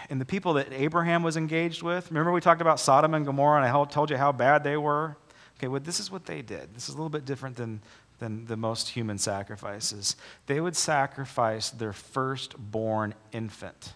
in 0.08 0.18
the 0.18 0.24
people 0.24 0.54
that 0.54 0.72
Abraham 0.72 1.22
was 1.22 1.36
engaged 1.36 1.82
with, 1.82 2.10
remember 2.10 2.32
we 2.32 2.40
talked 2.40 2.60
about 2.60 2.80
Sodom 2.80 3.14
and 3.14 3.26
Gomorrah, 3.26 3.62
and 3.62 3.66
I 3.66 3.84
told 3.84 4.10
you 4.10 4.16
how 4.16 4.32
bad 4.32 4.64
they 4.64 4.76
were. 4.76 5.16
Okay, 5.58 5.68
well, 5.68 5.80
this 5.80 6.00
is 6.00 6.10
what 6.10 6.24
they 6.24 6.42
did. 6.42 6.74
This 6.74 6.88
is 6.88 6.94
a 6.94 6.96
little 6.96 7.10
bit 7.10 7.24
different 7.24 7.56
than 7.56 7.80
than 8.22 8.46
the 8.46 8.56
most 8.56 8.90
human 8.90 9.18
sacrifices. 9.18 10.14
They 10.46 10.60
would 10.60 10.76
sacrifice 10.76 11.70
their 11.70 11.92
firstborn 11.92 13.14
infant. 13.32 13.94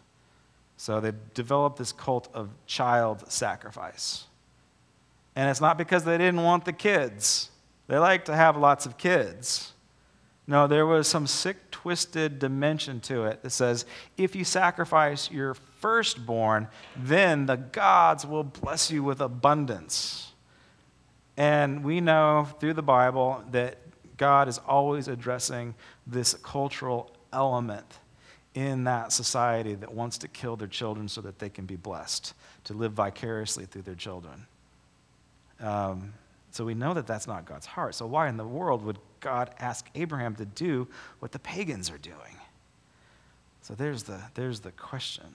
So 0.76 1.00
they 1.00 1.12
developed 1.32 1.78
this 1.78 1.92
cult 1.92 2.28
of 2.34 2.50
child 2.66 3.30
sacrifice. 3.30 4.24
And 5.36 5.48
it's 5.48 5.60
not 5.60 5.78
because 5.78 6.02
they 6.02 6.18
didn't 6.18 6.42
want 6.42 6.64
the 6.64 6.72
kids, 6.72 7.50
they 7.86 7.98
like 7.98 8.24
to 8.24 8.34
have 8.34 8.56
lots 8.56 8.84
of 8.84 8.98
kids. 8.98 9.72
No, 10.48 10.66
there 10.66 10.86
was 10.86 11.08
some 11.08 11.26
sick, 11.26 11.70
twisted 11.70 12.38
dimension 12.38 13.00
to 13.02 13.24
it 13.24 13.42
that 13.42 13.50
says 13.50 13.84
if 14.16 14.34
you 14.34 14.44
sacrifice 14.44 15.30
your 15.30 15.54
firstborn, 15.54 16.68
then 16.96 17.46
the 17.46 17.56
gods 17.56 18.26
will 18.26 18.44
bless 18.44 18.90
you 18.90 19.04
with 19.04 19.20
abundance. 19.20 20.32
And 21.36 21.84
we 21.84 22.00
know 22.00 22.48
through 22.60 22.74
the 22.74 22.82
Bible 22.82 23.44
that 23.50 23.78
God 24.16 24.48
is 24.48 24.58
always 24.66 25.08
addressing 25.08 25.74
this 26.06 26.34
cultural 26.34 27.10
element 27.32 27.98
in 28.54 28.84
that 28.84 29.12
society 29.12 29.74
that 29.74 29.92
wants 29.92 30.16
to 30.18 30.28
kill 30.28 30.56
their 30.56 30.68
children 30.68 31.08
so 31.08 31.20
that 31.20 31.38
they 31.38 31.50
can 31.50 31.66
be 31.66 31.76
blessed, 31.76 32.32
to 32.64 32.72
live 32.72 32.92
vicariously 32.92 33.66
through 33.66 33.82
their 33.82 33.94
children. 33.94 34.46
Um, 35.60 36.14
so 36.50 36.64
we 36.64 36.72
know 36.72 36.94
that 36.94 37.06
that's 37.06 37.26
not 37.26 37.44
God's 37.44 37.66
heart. 37.66 37.94
So 37.94 38.06
why 38.06 38.28
in 38.28 38.38
the 38.38 38.46
world 38.46 38.82
would 38.84 38.98
God 39.20 39.50
ask 39.58 39.86
Abraham 39.94 40.34
to 40.36 40.46
do 40.46 40.88
what 41.18 41.32
the 41.32 41.38
pagans 41.38 41.90
are 41.90 41.98
doing? 41.98 42.16
So 43.60 43.74
there's 43.74 44.04
the, 44.04 44.20
there's 44.34 44.60
the 44.60 44.70
question. 44.72 45.26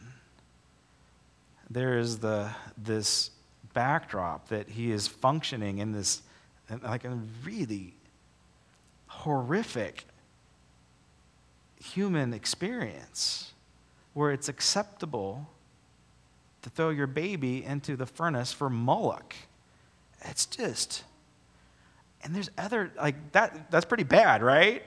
There 1.69 1.99
is 1.99 2.17
the, 2.19 2.49
this 2.75 3.29
backdrop 3.73 4.47
that 4.49 4.67
he 4.67 4.91
is 4.91 5.07
functioning 5.07 5.77
in 5.77 5.91
this, 5.91 6.23
like 6.81 7.05
a 7.05 7.19
really 7.43 7.93
horrific 9.11 10.05
human 11.83 12.33
experience 12.33 13.51
where 14.13 14.31
it's 14.31 14.49
acceptable 14.49 15.47
to 16.61 16.69
throw 16.69 16.89
your 16.89 17.07
baby 17.07 17.63
into 17.63 17.95
the 17.95 18.05
furnace 18.05 18.51
for 18.51 18.69
Moloch. 18.69 19.35
It's 20.25 20.45
just, 20.45 21.03
and 22.23 22.35
there's 22.35 22.49
other, 22.57 22.91
like, 22.97 23.31
that, 23.31 23.71
that's 23.71 23.85
pretty 23.85 24.03
bad, 24.03 24.43
right? 24.43 24.83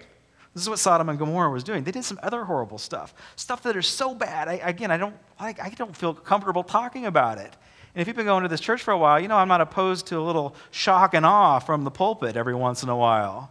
This 0.54 0.62
is 0.62 0.68
what 0.68 0.78
Sodom 0.78 1.08
and 1.08 1.18
Gomorrah 1.18 1.50
was 1.50 1.64
doing. 1.64 1.82
They 1.82 1.90
did 1.90 2.04
some 2.04 2.20
other 2.22 2.44
horrible 2.44 2.78
stuff, 2.78 3.12
stuff 3.34 3.62
that 3.64 3.76
are 3.76 3.82
so 3.82 4.14
bad. 4.14 4.48
I, 4.48 4.54
again, 4.54 4.90
I 4.90 4.96
don't, 4.96 5.16
like, 5.40 5.60
I 5.60 5.70
don't 5.70 5.96
feel 5.96 6.14
comfortable 6.14 6.62
talking 6.62 7.06
about 7.06 7.38
it. 7.38 7.56
And 7.94 8.00
if 8.00 8.06
you've 8.06 8.16
been 8.16 8.26
going 8.26 8.42
to 8.42 8.48
this 8.48 8.60
church 8.60 8.82
for 8.82 8.92
a 8.92 8.98
while, 8.98 9.20
you 9.20 9.28
know 9.28 9.36
I'm 9.36 9.48
not 9.48 9.60
opposed 9.60 10.06
to 10.08 10.18
a 10.18 10.22
little 10.22 10.54
shock 10.70 11.14
and 11.14 11.26
awe 11.26 11.58
from 11.58 11.84
the 11.84 11.90
pulpit 11.90 12.36
every 12.36 12.54
once 12.54 12.82
in 12.82 12.88
a 12.88 12.96
while. 12.96 13.50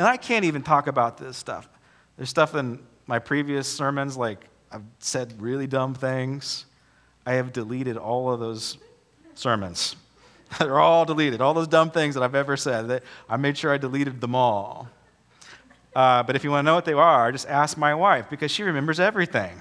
And 0.00 0.08
I 0.08 0.16
can't 0.16 0.46
even 0.46 0.62
talk 0.62 0.86
about 0.86 1.18
this 1.18 1.36
stuff. 1.36 1.68
There's 2.16 2.30
stuff 2.30 2.54
in 2.54 2.78
my 3.06 3.18
previous 3.18 3.68
sermons, 3.68 4.16
like 4.16 4.46
I've 4.72 4.80
said 4.98 5.34
really 5.42 5.66
dumb 5.66 5.92
things. 5.92 6.64
I 7.26 7.34
have 7.34 7.52
deleted 7.52 7.98
all 7.98 8.32
of 8.32 8.40
those 8.40 8.78
sermons. 9.34 9.96
They're 10.58 10.80
all 10.80 11.04
deleted. 11.04 11.42
All 11.42 11.52
those 11.52 11.68
dumb 11.68 11.90
things 11.90 12.14
that 12.14 12.22
I've 12.22 12.34
ever 12.34 12.56
said, 12.56 13.02
I 13.28 13.36
made 13.36 13.58
sure 13.58 13.74
I 13.74 13.76
deleted 13.76 14.22
them 14.22 14.34
all. 14.34 14.88
Uh, 15.94 16.22
but 16.22 16.34
if 16.34 16.44
you 16.44 16.50
want 16.50 16.64
to 16.64 16.66
know 16.70 16.76
what 16.76 16.86
they 16.86 16.94
are, 16.94 17.30
just 17.30 17.46
ask 17.46 17.76
my 17.76 17.94
wife 17.94 18.30
because 18.30 18.50
she 18.50 18.62
remembers 18.62 19.00
everything. 19.00 19.60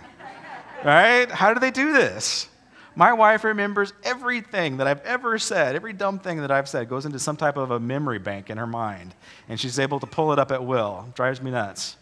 right? 0.86 1.30
How 1.30 1.54
do 1.54 1.60
they 1.60 1.72
do 1.72 1.92
this? 1.92 2.48
My 2.96 3.14
wife 3.14 3.44
remembers 3.44 3.94
everything 4.04 4.78
that 4.78 4.88
I've 4.88 5.02
ever 5.02 5.40
said, 5.40 5.76
every 5.76 5.94
dumb 5.94 6.20
thing 6.20 6.42
that 6.42 6.52
I've 6.52 6.68
said 6.68 6.90
goes 6.90 7.06
into 7.06 7.20
some 7.20 7.38
type 7.38 7.56
of 7.56 7.72
a 7.72 7.80
memory 7.80 8.20
bank 8.20 8.50
in 8.50 8.58
her 8.58 8.68
mind, 8.68 9.14
and 9.48 9.60
she's 9.60 9.80
able 9.80 10.00
to 10.00 10.08
pull 10.08 10.34
it 10.34 10.40
up 10.40 10.52
at 10.52 10.64
will. 10.64 11.06
It 11.08 11.16
drives 11.16 11.42
me 11.42 11.52
nuts. 11.52 11.96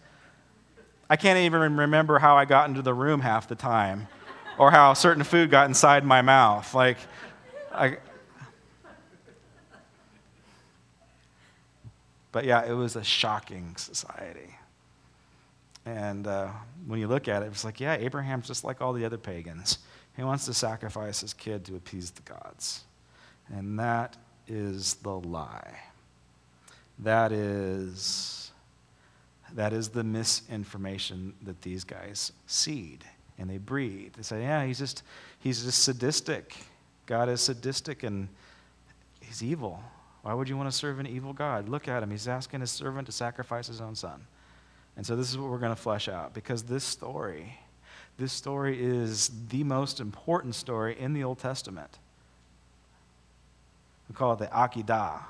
I 1.10 1.16
can't 1.16 1.40
even 1.40 1.78
remember 1.78 2.20
how 2.20 2.36
I 2.36 2.46
got 2.46 2.70
into 2.70 2.82
the 2.82 2.94
room 2.94 3.22
half 3.22 3.48
the 3.48 3.56
time 3.56 4.08
or 4.58 4.72
how 4.72 4.94
certain 4.94 5.24
food 5.24 5.52
got 5.52 5.68
inside 5.68 6.04
my 6.04 6.22
mouth. 6.22 6.74
Like, 6.74 6.98
I, 7.72 7.98
But 12.38 12.46
yeah, 12.46 12.66
it 12.66 12.74
was 12.74 12.96
a 12.96 13.04
shocking 13.04 13.76
society. 13.78 14.56
And 15.88 16.28
uh, 16.28 16.50
when 16.86 17.00
you 17.00 17.08
look 17.08 17.28
at 17.28 17.42
it, 17.42 17.48
it's 17.48 17.64
like, 17.64 17.80
yeah, 17.80 17.96
Abraham's 17.96 18.48
just 18.48 18.64
like 18.64 18.80
all 18.80 18.94
the 18.94 19.06
other 19.06 19.18
pagans. 19.18 19.80
He 20.18 20.24
wants 20.24 20.46
to 20.46 20.54
sacrifice 20.54 21.22
his 21.22 21.34
kid 21.34 21.64
to 21.66 21.76
appease 21.76 22.12
the 22.12 22.24
gods. 22.24 22.84
And 23.54 23.80
that 23.80 24.18
is 24.48 24.96
the 24.96 25.14
lie. 25.14 25.80
That 27.00 27.32
is, 27.32 28.52
that 29.54 29.74
is 29.74 29.90
the 29.90 30.04
misinformation 30.04 31.34
that 31.44 31.62
these 31.62 31.84
guys 31.84 32.32
seed 32.48 33.06
and 33.38 33.48
they 33.48 33.60
breed. 33.60 34.14
They 34.18 34.24
say, 34.24 34.42
yeah, 34.42 34.66
he's 34.66 34.80
just, 34.80 35.04
he's 35.40 35.64
just 35.64 35.84
sadistic. 35.84 36.56
God 37.06 37.30
is 37.30 37.42
sadistic 37.42 38.02
and 38.02 38.28
he's 39.22 39.44
evil. 39.44 39.80
Why 40.24 40.34
would 40.34 40.50
you 40.50 40.58
want 40.58 40.70
to 40.70 40.76
serve 40.76 41.00
an 41.00 41.06
evil 41.06 41.32
God? 41.32 41.70
Look 41.70 41.88
at 41.88 42.02
him. 42.02 42.10
He's 42.10 42.28
asking 42.28 42.62
his 42.62 42.72
servant 42.72 43.06
to 43.06 43.12
sacrifice 43.12 43.68
his 43.68 43.80
own 43.80 43.94
son. 43.94 44.26
And 44.96 45.06
so 45.06 45.16
this 45.16 45.30
is 45.30 45.38
what 45.38 45.52
we're 45.52 45.60
going 45.60 45.76
to 45.76 45.82
flesh 45.82 46.10
out 46.10 46.34
because 46.34 46.64
this 46.64 46.84
story, 46.84 47.60
this 48.18 48.34
story 48.34 48.82
is 48.82 49.30
the 49.50 49.64
most 49.64 50.00
important 50.00 50.56
story 50.56 51.00
in 51.00 51.14
the 51.14 51.24
Old 51.24 51.40
Testament. 51.40 52.00
We 54.10 54.16
call 54.16 54.34
it 54.34 54.40
the 54.40 54.48
Akedah, 54.48 55.22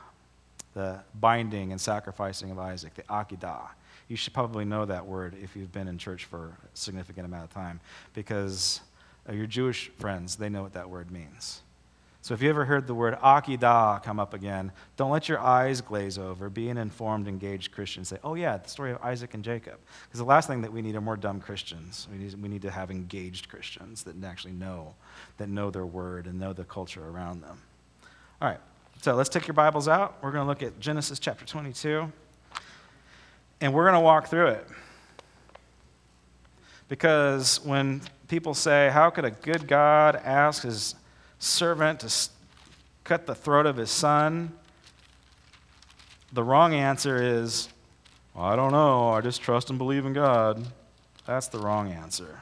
the 0.74 1.00
binding 1.20 1.72
and 1.72 1.82
sacrificing 1.82 2.52
of 2.52 2.60
Isaac, 2.60 2.94
the 2.94 3.04
Akedah. 3.04 3.70
You 4.08 4.16
should 4.16 4.34
probably 4.34 4.64
know 4.64 4.86
that 4.86 5.06
word 5.06 5.36
if 5.42 5.56
you've 5.56 5.72
been 5.74 5.88
in 5.88 5.98
church 5.98 6.26
for 6.26 6.46
a 6.46 6.78
significant 6.78 7.26
amount 7.26 7.44
of 7.44 7.54
time 7.54 7.82
because 8.14 8.80
uh, 9.28 9.34
your 9.34 9.48
Jewish 9.48 9.90
friends, 10.00 10.38
they 10.38 10.48
know 10.48 10.64
what 10.64 10.74
that 10.74 10.90
word 10.90 11.12
means. 11.12 11.62
So 12.22 12.34
if 12.34 12.42
you 12.42 12.50
ever 12.50 12.66
heard 12.66 12.88
the 12.88 12.94
word 12.94 13.18
Akedah 13.20 14.04
come 14.04 14.20
up 14.20 14.34
again, 14.34 14.72
don't 14.98 15.12
let 15.12 15.30
your 15.30 15.40
eyes 15.40 15.80
glaze 15.80 16.18
over. 16.18 16.50
Be 16.50 16.70
an 16.70 16.78
informed, 16.78 17.28
engaged 17.28 17.72
Christian. 17.72 18.04
Say, 18.04 18.18
oh, 18.24 18.36
yeah, 18.36 18.58
the 18.58 18.68
story 18.68 18.92
of 18.92 19.02
Isaac 19.02 19.34
and 19.34 19.44
Jacob. 19.44 19.78
Because 20.04 20.20
the 20.20 20.26
last 20.26 20.48
thing 20.48 20.62
that 20.62 20.74
we 20.74 20.82
need 20.82 20.96
are 20.96 21.02
more 21.02 21.16
dumb 21.16 21.40
Christians. 21.40 22.08
We 22.12 22.18
need, 22.18 22.42
we 22.42 22.50
need 22.50 22.62
to 22.64 22.72
have 22.72 22.92
engaged 22.92 23.50
Christians 23.50 24.04
that 24.04 24.22
actually 24.26 24.54
know, 24.54 24.96
that 25.38 25.48
know 25.48 25.72
their 25.72 25.86
word 25.86 26.28
and 26.28 26.40
know 26.40 26.54
the 26.54 26.66
culture 26.66 27.08
around 27.08 27.42
them. 27.42 27.62
All 28.42 28.50
right, 28.50 28.60
so 29.02 29.16
let's 29.16 29.30
take 29.30 29.48
your 29.48 29.54
Bibles 29.54 29.88
out. 29.88 30.18
We're 30.22 30.32
going 30.32 30.44
to 30.44 30.50
look 30.50 30.64
at 30.64 30.80
Genesis 30.80 31.20
chapter 31.20 31.46
22, 31.46 32.12
and 33.62 33.74
we're 33.74 33.84
going 33.84 33.94
to 33.94 34.00
walk 34.02 34.28
through 34.28 34.48
it. 34.48 34.68
Because 36.90 37.64
when 37.64 38.02
people 38.28 38.54
say, 38.54 38.90
How 38.92 39.10
could 39.10 39.26
a 39.26 39.32
good 39.32 39.68
God 39.68 40.16
ask 40.18 40.64
his 40.64 40.96
servant 41.40 42.02
to 42.02 42.30
cut 43.04 43.26
the 43.26 43.36
throat 43.36 43.66
of 43.66 43.78
his 43.78 43.92
son? 43.92 44.52
The 46.34 46.44
wrong 46.44 46.74
answer 46.74 47.22
is, 47.22 47.70
well, 48.34 48.46
I 48.46 48.56
don't 48.56 48.72
know, 48.72 49.10
I 49.10 49.22
just 49.22 49.42
trust 49.42 49.70
and 49.70 49.78
believe 49.78 50.06
in 50.06 50.14
God. 50.14 50.66
That's 51.26 51.48
the 51.48 51.60
wrong 51.60 51.92
answer. 51.92 52.42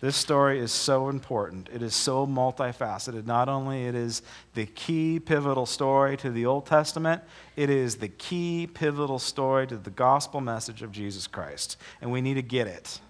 This 0.00 0.14
story 0.14 0.60
is 0.60 0.70
so 0.70 1.08
important. 1.08 1.68
It 1.72 1.82
is 1.82 1.92
so 1.92 2.24
multifaceted. 2.24 3.26
Not 3.26 3.48
only 3.48 3.86
it 3.86 3.96
is 3.96 4.22
the 4.54 4.66
key 4.66 5.18
pivotal 5.18 5.66
story 5.66 6.16
to 6.18 6.30
the 6.30 6.46
Old 6.46 6.66
Testament, 6.66 7.22
it 7.56 7.68
is 7.68 7.96
the 7.96 8.06
key 8.06 8.68
pivotal 8.72 9.18
story 9.18 9.66
to 9.66 9.76
the 9.76 9.90
gospel 9.90 10.40
message 10.40 10.82
of 10.82 10.92
Jesus 10.92 11.26
Christ. 11.26 11.76
And 12.00 12.12
we 12.12 12.20
need 12.20 12.34
to 12.34 12.42
get 12.42 12.68
it. 12.68 13.00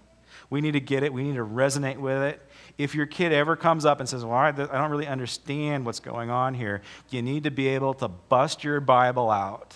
We 0.49 0.61
need 0.61 0.71
to 0.71 0.79
get 0.79 1.03
it. 1.03 1.13
We 1.13 1.21
need 1.21 1.35
to 1.35 1.45
resonate 1.45 1.97
with 1.97 2.23
it 2.23 2.41
if 2.79 2.95
your 2.95 3.05
kid 3.05 3.33
ever 3.33 3.57
comes 3.57 3.85
up 3.85 3.99
and 3.99 4.07
says, 4.07 4.23
Well, 4.23 4.33
I 4.33 4.51
don't 4.51 4.89
really 4.89 5.05
understand 5.05 5.85
what's 5.85 5.99
going 5.99 6.29
on 6.29 6.53
here, 6.53 6.81
you 7.09 7.21
need 7.21 7.43
to 7.43 7.51
be 7.51 7.67
able 7.67 7.93
to 7.95 8.07
bust 8.07 8.63
your 8.63 8.79
Bible 8.79 9.29
out 9.29 9.75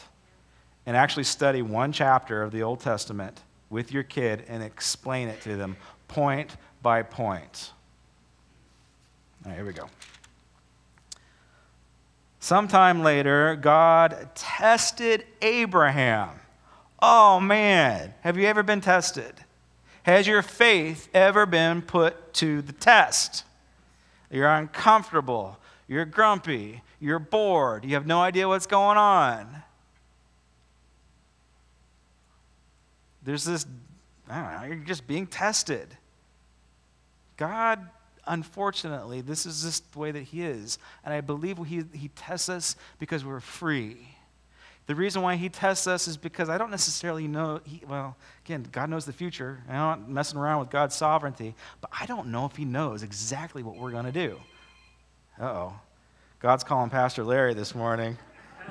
and 0.85 0.95
actually 0.95 1.25
study 1.25 1.61
one 1.61 1.91
chapter 1.91 2.41
of 2.41 2.51
the 2.51 2.63
Old 2.63 2.79
Testament 2.79 3.41
with 3.69 3.91
your 3.91 4.03
kid 4.03 4.45
and 4.47 4.63
explain 4.63 5.27
it 5.27 5.41
to 5.41 5.57
them 5.57 5.75
point 6.07 6.55
by 6.81 7.03
point. 7.03 7.73
All 9.43 9.51
right, 9.51 9.57
here 9.57 9.65
we 9.65 9.73
go. 9.73 9.89
Sometime 12.39 13.03
later, 13.03 13.57
God 13.57 14.29
tested 14.33 15.25
Abraham. 15.41 16.29
Oh 17.01 17.41
man, 17.41 18.13
have 18.21 18.37
you 18.37 18.45
ever 18.47 18.63
been 18.63 18.79
tested? 18.79 19.33
Has 20.03 20.27
your 20.27 20.41
faith 20.41 21.09
ever 21.13 21.45
been 21.45 21.81
put 21.81 22.33
to 22.35 22.61
the 22.61 22.73
test? 22.73 23.45
You're 24.29 24.49
uncomfortable, 24.49 25.57
you're 25.87 26.05
grumpy, 26.05 26.81
you're 26.99 27.19
bored, 27.19 27.85
you 27.85 27.93
have 27.93 28.05
no 28.05 28.19
idea 28.21 28.47
what's 28.47 28.67
going 28.67 28.97
on. 28.97 29.63
There's 33.23 33.45
this, 33.45 33.65
I 34.29 34.41
don't 34.41 34.61
know, 34.61 34.75
you're 34.75 34.85
just 34.85 35.07
being 35.07 35.27
tested. 35.27 35.87
God, 37.37 37.87
unfortunately, 38.27 39.21
this 39.21 39.45
is 39.45 39.63
just 39.63 39.89
the 39.93 39.99
way 39.99 40.11
that 40.11 40.23
He 40.23 40.43
is. 40.43 40.79
And 41.05 41.13
I 41.13 41.21
believe 41.21 41.57
He, 41.59 41.83
he 41.93 42.09
tests 42.09 42.49
us 42.49 42.75
because 42.99 43.23
we're 43.23 43.39
free. 43.39 44.12
The 44.85 44.95
reason 44.95 45.21
why 45.21 45.37
he 45.37 45.47
tests 45.47 45.87
us 45.87 46.07
is 46.07 46.17
because 46.17 46.49
I 46.49 46.57
don't 46.57 46.71
necessarily 46.71 47.27
know, 47.27 47.61
he, 47.63 47.81
well, 47.87 48.17
again, 48.45 48.67
God 48.71 48.89
knows 48.89 49.05
the 49.05 49.13
future. 49.13 49.63
I'm 49.69 49.75
not 49.75 50.09
messing 50.09 50.37
around 50.37 50.59
with 50.59 50.69
God's 50.69 50.93
sovereignty, 50.93 51.55
but 51.79 51.89
I 51.97 52.05
don't 52.05 52.27
know 52.27 52.45
if 52.45 52.57
he 52.57 52.65
knows 52.65 53.01
exactly 53.01 53.63
what 53.63 53.77
we're 53.77 53.91
going 53.91 54.05
to 54.05 54.11
do. 54.11 54.39
Uh 55.39 55.45
oh. 55.45 55.73
God's 56.39 56.65
calling 56.65 56.89
Pastor 56.89 57.23
Larry 57.23 57.53
this 57.53 57.73
morning. 57.73 58.17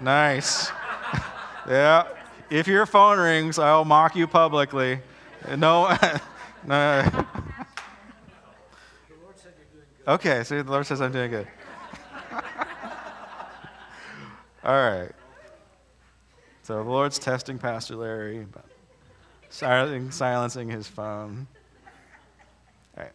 nice. 0.03 0.71
yeah. 1.69 2.07
If 2.51 2.67
your 2.67 2.85
phone 2.85 3.19
rings, 3.19 3.59
I'll 3.59 3.87
mock 3.87 4.15
you 4.15 4.27
publicly. 4.27 5.01
No. 5.57 5.97
no. 6.67 7.27
Okay, 10.07 10.45
so 10.45 10.63
the 10.63 10.71
Lord 10.71 10.85
says 10.85 11.01
I'm 11.01 11.13
doing 11.13 11.31
good. 11.31 11.49
All 14.65 14.75
right. 14.75 15.13
So 16.63 16.77
the 16.77 16.89
Lord's 16.89 17.19
testing 17.19 17.59
Pastor 17.59 17.97
Larry, 17.97 18.47
but 18.51 18.65
silencing, 19.51 20.69
his 20.71 20.87
phone. 20.87 21.47
All 22.97 23.03
right. 23.03 23.13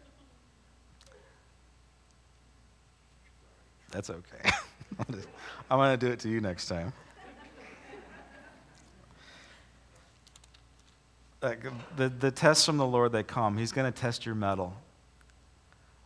That's 3.90 4.10
okay. 4.10 4.50
I'm 5.70 5.78
going 5.78 5.98
to 5.98 6.06
do 6.06 6.12
it 6.12 6.20
to 6.20 6.28
you 6.28 6.40
next 6.40 6.66
time. 6.66 6.92
Like 11.40 11.64
the, 11.96 12.08
the 12.08 12.30
tests 12.30 12.66
from 12.66 12.76
the 12.76 12.86
Lord, 12.86 13.12
they 13.12 13.22
come. 13.22 13.56
He's 13.56 13.72
going 13.72 13.90
to 13.90 13.98
test 13.98 14.26
your 14.26 14.34
mettle. 14.34 14.74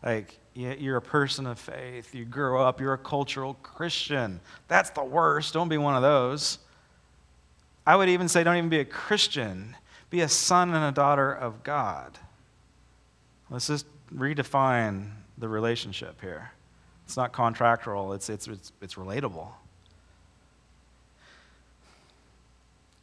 Like, 0.04 0.38
you're 0.54 0.96
a 0.96 1.02
person 1.02 1.46
of 1.46 1.58
faith. 1.58 2.14
You 2.14 2.24
grow 2.24 2.62
up, 2.62 2.80
you're 2.80 2.92
a 2.92 2.98
cultural 2.98 3.54
Christian. 3.62 4.40
That's 4.68 4.90
the 4.90 5.04
worst. 5.04 5.54
Don't 5.54 5.68
be 5.68 5.78
one 5.78 5.94
of 5.94 6.02
those. 6.02 6.58
I 7.86 7.96
would 7.96 8.08
even 8.08 8.28
say, 8.28 8.44
don't 8.44 8.56
even 8.56 8.70
be 8.70 8.78
a 8.78 8.84
Christian, 8.84 9.76
be 10.10 10.20
a 10.20 10.28
son 10.28 10.72
and 10.74 10.84
a 10.84 10.92
daughter 10.92 11.32
of 11.32 11.62
God. 11.62 12.18
Let's 13.50 13.66
just 13.66 13.86
redefine 14.14 15.10
the 15.38 15.48
relationship 15.48 16.20
here. 16.20 16.52
It's 17.04 17.16
not 17.16 17.32
contractual, 17.32 18.12
it's, 18.12 18.28
it's, 18.28 18.46
it's, 18.48 18.72
it's 18.80 18.94
relatable. 18.94 19.48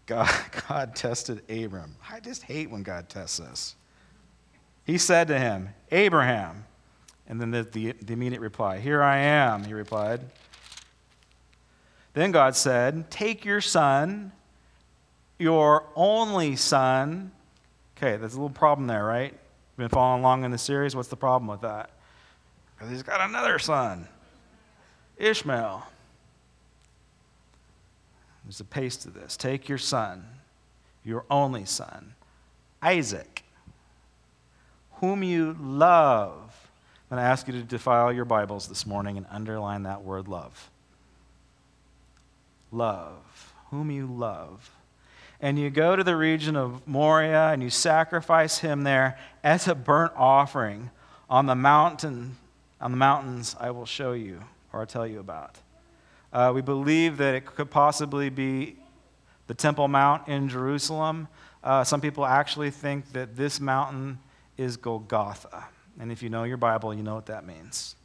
God, 0.06 0.30
God 0.68 0.96
tested 0.96 1.44
Abram. 1.50 1.96
I 2.10 2.20
just 2.20 2.44
hate 2.44 2.70
when 2.70 2.84
God 2.84 3.10
tests 3.10 3.40
us. 3.40 3.76
He 4.86 4.98
said 4.98 5.28
to 5.28 5.38
him, 5.38 5.70
Abraham. 5.92 6.66
And 7.28 7.40
then 7.40 7.52
the, 7.52 7.62
the, 7.62 7.92
the 7.92 8.14
immediate 8.14 8.42
reply, 8.42 8.80
Here 8.80 9.04
I 9.04 9.18
am, 9.18 9.64
he 9.64 9.74
replied. 9.74 10.22
Then 12.14 12.32
God 12.32 12.56
said, 12.56 13.12
Take 13.12 13.46
your 13.46 13.62
son 13.62 14.32
your 15.40 15.86
only 15.96 16.56
son. 16.56 17.32
Okay, 17.98 18.18
there's 18.18 18.34
a 18.34 18.38
little 18.38 18.50
problem 18.50 18.88
there, 18.88 19.04
right? 19.04 19.34
Been 19.78 19.90
following 19.90 20.22
along 20.22 20.44
in 20.44 20.52
the 20.52 20.58
series. 20.58 20.96
What's 20.96 21.08
the 21.08 21.16
problem 21.16 21.48
with 21.48 21.62
that? 21.62 21.90
Because 22.76 22.92
he's 22.92 23.04
got 23.04 23.22
another 23.28 23.58
son, 23.60 24.08
Ishmael. 25.18 25.86
There's 28.44 28.60
a 28.60 28.66
pace 28.66 28.98
to 28.98 29.10
this. 29.10 29.38
Take 29.38 29.70
your 29.70 29.78
son, 29.78 30.26
your 31.04 31.24
only 31.30 31.66
son, 31.66 32.16
Isaac, 32.82 33.44
whom 34.96 35.24
you 35.24 35.56
love. 35.62 36.70
I'm 37.10 37.16
going 37.16 37.24
to 37.26 37.30
ask 37.30 37.48
you 37.48 37.54
to 37.54 37.64
defile 37.64 38.12
your 38.12 38.26
Bibles 38.26 38.68
this 38.68 38.86
morning 38.86 39.18
and 39.18 39.26
underline 39.30 39.84
that 39.84 40.04
word 40.04 40.28
love. 40.28 40.70
Love, 42.72 43.54
whom 43.72 43.92
you 43.92 44.08
love. 44.08 44.72
And 45.42 45.58
you 45.58 45.70
go 45.70 45.96
to 45.96 46.04
the 46.04 46.16
region 46.16 46.56
of 46.56 46.86
Moriah 46.86 47.52
and 47.54 47.64
you 47.64 47.70
sacrifice 47.70 48.60
him 48.60 48.84
there 48.84 49.18
as 49.44 49.68
a 49.68 49.76
burnt 49.76 50.12
offering 50.16 50.90
on 51.30 51.46
the 51.46 51.56
mountain, 51.56 52.36
on 52.82 52.92
the 52.92 52.98
mountains 52.98 53.56
I 53.60 53.72
will 53.72 53.86
show 53.86 54.12
you 54.12 54.42
or 54.74 54.82
I'll 54.82 54.86
tell 54.86 55.08
you 55.08 55.20
about. 55.20 55.58
Uh, 56.34 56.52
we 56.54 56.62
believe 56.62 57.18
that 57.18 57.36
it 57.36 57.46
could 57.46 57.72
possibly 57.72 58.30
be 58.30 58.76
the 59.48 59.54
Temple 59.54 59.88
Mount 59.88 60.28
in 60.28 60.50
Jerusalem. 60.50 61.28
Uh, 61.64 61.84
some 61.84 62.02
people 62.02 62.26
actually 62.26 62.70
think 62.70 63.12
that 63.14 63.36
this 63.36 63.60
mountain 63.60 64.20
is 64.58 64.78
Golgotha. 64.78 65.66
And 66.00 66.12
if 66.12 66.22
you 66.22 66.30
know 66.30 66.44
your 66.44 66.58
Bible, 66.58 66.94
you 66.94 67.02
know 67.02 67.16
what 67.16 67.26
that 67.28 67.46
means. 67.46 67.96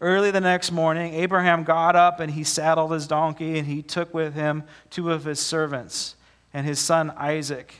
Early 0.00 0.32
the 0.32 0.40
next 0.40 0.72
morning, 0.72 1.14
Abraham 1.14 1.62
got 1.62 1.94
up 1.94 2.18
and 2.18 2.32
he 2.32 2.42
saddled 2.42 2.92
his 2.92 3.06
donkey 3.06 3.58
and 3.58 3.66
he 3.66 3.82
took 3.82 4.12
with 4.12 4.34
him 4.34 4.64
two 4.90 5.12
of 5.12 5.24
his 5.24 5.38
servants 5.38 6.16
and 6.52 6.66
his 6.66 6.78
son 6.78 7.10
Isaac. 7.16 7.74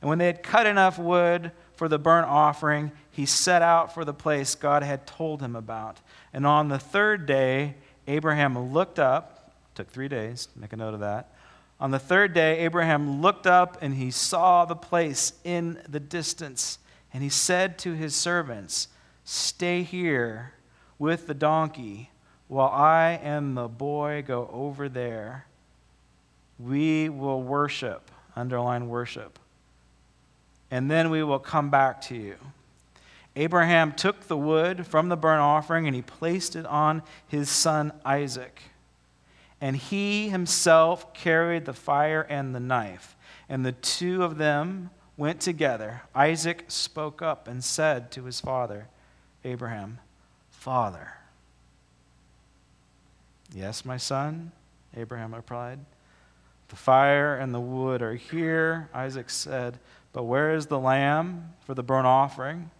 And 0.00 0.08
when 0.08 0.18
they 0.18 0.26
had 0.26 0.42
cut 0.42 0.66
enough 0.66 0.98
wood 0.98 1.52
for 1.74 1.88
the 1.88 1.98
burnt 1.98 2.26
offering, 2.26 2.92
he 3.10 3.26
set 3.26 3.62
out 3.62 3.92
for 3.92 4.04
the 4.04 4.14
place 4.14 4.54
God 4.54 4.82
had 4.82 5.06
told 5.06 5.40
him 5.40 5.56
about. 5.56 5.98
And 6.32 6.46
on 6.46 6.68
the 6.68 6.78
third 6.78 7.26
day, 7.26 7.74
Abraham 8.06 8.72
looked 8.72 8.98
up, 8.98 9.52
took 9.74 9.90
three 9.90 10.08
days, 10.08 10.48
make 10.56 10.72
a 10.72 10.76
note 10.76 10.94
of 10.94 11.00
that. 11.00 11.32
On 11.78 11.90
the 11.90 11.98
third 11.98 12.34
day, 12.34 12.58
Abraham 12.60 13.22
looked 13.22 13.46
up 13.46 13.78
and 13.80 13.94
he 13.94 14.10
saw 14.10 14.64
the 14.64 14.76
place 14.76 15.32
in 15.44 15.80
the 15.88 16.00
distance. 16.00 16.78
And 17.12 17.22
he 17.22 17.30
said 17.30 17.78
to 17.78 17.94
his 17.94 18.14
servants, 18.14 18.88
Stay 19.24 19.82
here 19.82 20.54
with 20.98 21.26
the 21.26 21.34
donkey 21.34 22.10
while 22.48 22.68
I 22.68 23.18
and 23.22 23.56
the 23.56 23.68
boy 23.68 24.24
go 24.26 24.50
over 24.52 24.88
there. 24.88 25.46
We 26.62 27.08
will 27.08 27.42
worship, 27.42 28.10
underline 28.36 28.88
worship, 28.88 29.38
and 30.70 30.90
then 30.90 31.10
we 31.10 31.22
will 31.22 31.38
come 31.38 31.70
back 31.70 32.00
to 32.02 32.16
you. 32.16 32.36
Abraham 33.36 33.92
took 33.92 34.26
the 34.26 34.36
wood 34.36 34.86
from 34.86 35.08
the 35.08 35.16
burnt 35.16 35.40
offering 35.40 35.86
and 35.86 35.94
he 35.94 36.02
placed 36.02 36.56
it 36.56 36.66
on 36.66 37.02
his 37.26 37.48
son 37.48 37.92
Isaac. 38.04 38.62
And 39.60 39.76
he 39.76 40.30
himself 40.30 41.12
carried 41.14 41.64
the 41.64 41.72
fire 41.72 42.22
and 42.22 42.54
the 42.54 42.60
knife. 42.60 43.16
And 43.48 43.64
the 43.64 43.72
two 43.72 44.22
of 44.22 44.38
them 44.38 44.90
went 45.16 45.40
together. 45.40 46.02
Isaac 46.14 46.64
spoke 46.68 47.20
up 47.20 47.46
and 47.46 47.62
said 47.62 48.10
to 48.12 48.24
his 48.24 48.40
father, 48.40 48.88
Abraham, 49.44 49.98
Father. 50.50 51.12
Yes, 53.54 53.84
my 53.84 53.96
son, 53.96 54.52
Abraham 54.96 55.34
replied. 55.34 55.80
The 56.70 56.76
fire 56.76 57.36
and 57.36 57.52
the 57.52 57.60
wood 57.60 58.00
are 58.00 58.14
here, 58.14 58.88
Isaac 58.94 59.28
said, 59.28 59.78
but 60.12 60.22
where 60.22 60.54
is 60.54 60.66
the 60.66 60.78
lamb 60.78 61.52
for 61.66 61.74
the 61.74 61.82
burnt 61.82 62.06
offering? 62.06 62.70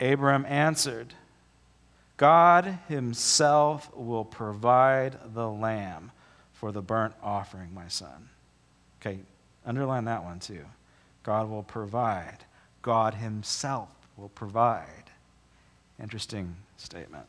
Abram 0.00 0.44
answered, 0.46 1.14
God 2.16 2.78
himself 2.88 3.94
will 3.94 4.24
provide 4.24 5.16
the 5.32 5.48
lamb 5.48 6.10
for 6.52 6.72
the 6.72 6.82
burnt 6.82 7.14
offering, 7.22 7.72
my 7.72 7.88
son. 7.88 8.28
Okay, 9.00 9.20
underline 9.64 10.04
that 10.04 10.24
one 10.24 10.40
too. 10.40 10.64
God 11.22 11.48
will 11.48 11.62
provide. 11.62 12.38
God 12.82 13.14
himself 13.14 13.88
will 14.16 14.28
provide. 14.28 15.10
Interesting 16.00 16.56
statement. 16.76 17.26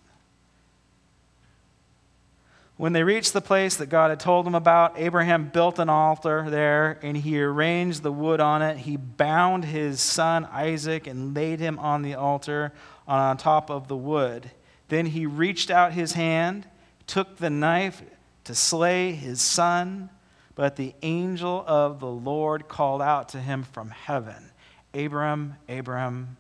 When 2.78 2.92
they 2.92 3.04
reached 3.04 3.32
the 3.32 3.42
place 3.42 3.78
that 3.78 3.86
God 3.86 4.10
had 4.10 4.20
told 4.20 4.46
them 4.46 4.56
about, 4.56 5.00
Abraham 5.00 5.48
built 5.48 5.80
an 5.80 5.88
altar 5.88 6.50
there 6.50 7.00
and 7.02 7.16
he 7.16 7.42
arranged 7.42 8.04
the 8.04 8.12
wood 8.12 8.42
on 8.42 8.62
it. 8.62 8.78
He 8.78 8.98
bound 8.98 9.64
his 9.64 10.02
son 10.02 10.46
Isaac 10.52 11.08
and 11.08 11.34
laid 11.34 11.62
him 11.62 11.80
on 11.80 12.02
the 12.02 12.16
altar 12.16 12.74
on 13.08 13.38
top 13.38 13.70
of 13.70 13.88
the 13.88 13.96
wood. 13.96 14.52
Then 14.90 15.06
he 15.06 15.26
reached 15.26 15.72
out 15.72 15.94
his 15.94 16.14
hand, 16.14 16.68
took 17.08 17.38
the 17.38 17.50
knife 17.50 18.04
to 18.44 18.54
slay 18.54 19.14
his 19.14 19.42
son, 19.42 20.10
but 20.54 20.76
the 20.76 20.94
angel 21.02 21.64
of 21.66 22.02
the 22.02 22.12
Lord 22.12 22.68
called 22.68 23.02
out 23.02 23.30
to 23.30 23.40
him 23.40 23.64
from 23.64 23.90
heaven 23.90 24.52
Abram, 24.94 25.56
Abram, 25.68 26.38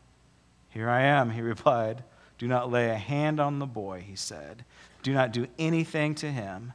here 0.69 0.89
I 0.89 1.01
am, 1.01 1.31
he 1.31 1.41
replied. 1.41 2.03
Do 2.37 2.47
not 2.47 2.71
lay 2.71 2.89
a 2.89 2.95
hand 2.95 3.39
on 3.39 3.59
the 3.59 3.65
boy, 3.65 4.01
he 4.01 4.15
said. 4.15 4.63
Do 5.05 5.13
not 5.13 5.31
do 5.31 5.45
anything 5.59 6.15
to 6.15 6.31
him. 6.31 6.73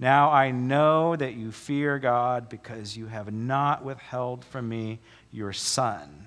Now 0.00 0.32
I 0.32 0.50
know 0.50 1.14
that 1.14 1.34
you 1.34 1.52
fear 1.52 2.00
God 2.00 2.48
because 2.48 2.96
you 2.96 3.06
have 3.06 3.32
not 3.32 3.84
withheld 3.84 4.44
from 4.44 4.68
me 4.68 4.98
your 5.30 5.52
son, 5.52 6.26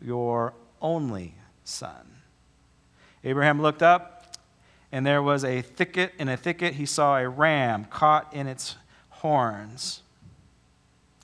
your 0.00 0.54
only 0.80 1.34
son. 1.64 2.22
Abraham 3.24 3.60
looked 3.60 3.82
up, 3.82 4.36
and 4.92 5.04
there 5.04 5.20
was 5.20 5.42
a 5.42 5.62
thicket. 5.62 6.12
In 6.16 6.28
a 6.28 6.36
thicket, 6.36 6.74
he 6.74 6.86
saw 6.86 7.18
a 7.18 7.28
ram 7.28 7.86
caught 7.86 8.32
in 8.32 8.46
its 8.46 8.76
horns, 9.10 10.02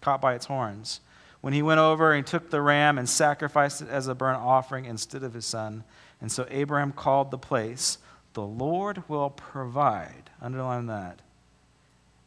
caught 0.01 0.21
by 0.21 0.35
its 0.35 0.47
horns. 0.47 1.01
When 1.43 1.53
he 1.53 1.63
went 1.63 1.79
over 1.79 2.13
and 2.13 2.27
took 2.27 2.51
the 2.51 2.61
ram 2.61 2.99
and 2.99 3.09
sacrificed 3.09 3.83
it 3.83 3.89
as 3.89 4.09
a 4.09 4.17
burnt 4.17 4.41
offering 4.41 4.85
instead 4.85 5.23
of 5.23 5.33
his 5.33 5.47
son. 5.47 5.85
And 6.21 6.33
so 6.33 6.45
Abraham 6.51 6.91
called 6.91 7.31
the 7.31 7.39
place 7.39 7.99
the 8.39 8.47
Lord 8.47 9.03
will 9.09 9.31
provide. 9.31 10.31
Underline 10.41 10.87
that. 10.87 11.19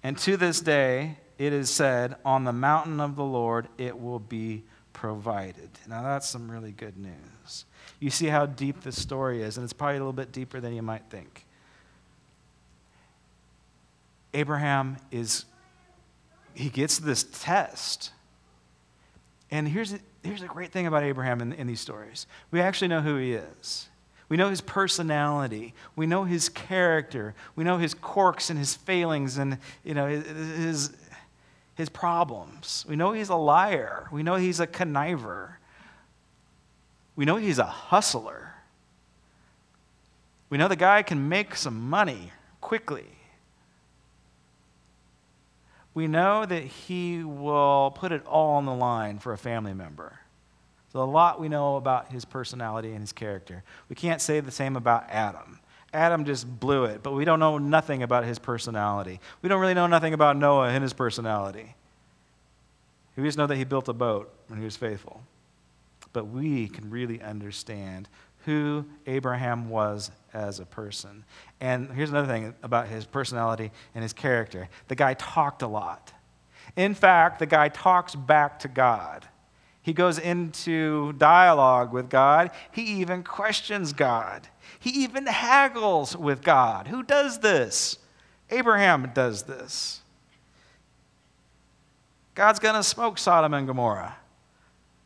And 0.03 0.17
to 0.17 0.35
this 0.35 0.59
day, 0.59 1.19
it 1.37 1.53
is 1.53 1.69
said, 1.69 2.17
On 2.25 2.43
the 2.43 2.51
mountain 2.51 2.99
of 2.99 3.15
the 3.15 3.23
Lord 3.23 3.69
it 3.77 3.97
will 3.97 4.19
be 4.19 4.63
provided. 4.91 5.69
Now, 5.87 6.03
that's 6.03 6.27
some 6.27 6.51
really 6.51 6.73
good 6.73 6.97
news. 6.97 7.63
You 8.01 8.09
see 8.09 8.25
how 8.25 8.45
deep 8.45 8.81
this 8.81 9.01
story 9.01 9.41
is, 9.41 9.55
and 9.55 9.63
it's 9.63 9.71
probably 9.71 9.95
a 9.95 9.99
little 9.99 10.11
bit 10.11 10.33
deeper 10.33 10.59
than 10.59 10.73
you 10.73 10.81
might 10.81 11.03
think. 11.09 11.45
Abraham 14.33 14.97
is, 15.11 15.45
he 16.53 16.67
gets 16.67 16.99
this 16.99 17.23
test. 17.23 18.11
And 19.49 19.65
here's, 19.65 19.95
here's 20.23 20.41
a 20.41 20.47
great 20.47 20.73
thing 20.73 20.87
about 20.87 21.03
Abraham 21.03 21.39
in, 21.39 21.53
in 21.53 21.67
these 21.67 21.79
stories 21.79 22.27
we 22.51 22.59
actually 22.59 22.89
know 22.89 22.99
who 22.99 23.15
he 23.15 23.31
is. 23.31 23.87
We 24.31 24.37
know 24.37 24.49
his 24.49 24.61
personality. 24.61 25.73
We 25.97 26.07
know 26.07 26.23
his 26.23 26.47
character. 26.47 27.35
We 27.57 27.65
know 27.65 27.77
his 27.79 27.93
quirks 27.93 28.49
and 28.49 28.57
his 28.57 28.73
failings 28.73 29.37
and 29.37 29.57
you 29.83 29.93
know, 29.93 30.07
his, 30.07 30.95
his 31.75 31.89
problems. 31.89 32.85
We 32.87 32.95
know 32.95 33.11
he's 33.11 33.27
a 33.27 33.35
liar. 33.35 34.07
We 34.09 34.23
know 34.23 34.35
he's 34.35 34.61
a 34.61 34.67
conniver. 34.67 35.55
We 37.17 37.25
know 37.25 37.35
he's 37.35 37.59
a 37.59 37.65
hustler. 37.65 38.53
We 40.49 40.57
know 40.57 40.69
the 40.69 40.77
guy 40.77 41.03
can 41.03 41.27
make 41.27 41.57
some 41.57 41.89
money 41.89 42.31
quickly. 42.61 43.07
We 45.93 46.07
know 46.07 46.45
that 46.45 46.63
he 46.63 47.21
will 47.21 47.91
put 47.93 48.13
it 48.13 48.25
all 48.25 48.51
on 48.51 48.63
the 48.63 48.73
line 48.73 49.19
for 49.19 49.33
a 49.33 49.37
family 49.37 49.73
member. 49.73 50.21
So, 50.91 51.01
a 51.01 51.05
lot 51.05 51.39
we 51.39 51.47
know 51.47 51.77
about 51.77 52.11
his 52.11 52.25
personality 52.25 52.91
and 52.91 52.99
his 52.99 53.13
character. 53.13 53.63
We 53.87 53.95
can't 53.95 54.21
say 54.21 54.41
the 54.41 54.51
same 54.51 54.75
about 54.75 55.09
Adam. 55.09 55.59
Adam 55.93 56.25
just 56.25 56.59
blew 56.59 56.85
it, 56.85 57.01
but 57.03 57.13
we 57.13 57.23
don't 57.23 57.39
know 57.39 57.57
nothing 57.57 58.03
about 58.03 58.25
his 58.25 58.39
personality. 58.39 59.19
We 59.41 59.49
don't 59.49 59.61
really 59.61 59.73
know 59.73 59.87
nothing 59.87 60.13
about 60.13 60.37
Noah 60.37 60.69
and 60.69 60.83
his 60.83 60.93
personality. 60.93 61.75
We 63.15 63.23
just 63.23 63.37
know 63.37 63.47
that 63.47 63.57
he 63.57 63.63
built 63.63 63.87
a 63.87 63.93
boat 63.93 64.33
and 64.49 64.57
he 64.57 64.63
was 64.63 64.77
faithful. 64.77 65.21
But 66.11 66.27
we 66.27 66.67
can 66.67 66.89
really 66.89 67.21
understand 67.21 68.09
who 68.45 68.85
Abraham 69.05 69.69
was 69.69 70.11
as 70.33 70.59
a 70.59 70.65
person. 70.65 71.23
And 71.59 71.89
here's 71.91 72.09
another 72.09 72.27
thing 72.27 72.53
about 72.63 72.87
his 72.87 73.05
personality 73.05 73.71
and 73.93 74.01
his 74.01 74.13
character 74.13 74.69
the 74.87 74.95
guy 74.95 75.13
talked 75.13 75.61
a 75.61 75.67
lot. 75.67 76.11
In 76.75 76.93
fact, 76.93 77.39
the 77.39 77.45
guy 77.45 77.69
talks 77.69 78.15
back 78.15 78.59
to 78.59 78.67
God. 78.67 79.27
He 79.81 79.93
goes 79.93 80.19
into 80.19 81.13
dialogue 81.13 81.91
with 81.91 82.09
God. 82.09 82.51
He 82.71 82.83
even 83.01 83.23
questions 83.23 83.93
God. 83.93 84.47
He 84.79 84.89
even 85.03 85.25
haggles 85.25 86.15
with 86.15 86.43
God. 86.43 86.87
Who 86.87 87.01
does 87.03 87.39
this? 87.39 87.97
Abraham 88.49 89.11
does 89.13 89.43
this. 89.43 90.01
God's 92.35 92.59
going 92.59 92.75
to 92.75 92.83
smoke 92.83 93.17
Sodom 93.17 93.53
and 93.53 93.67
Gomorrah. 93.67 94.15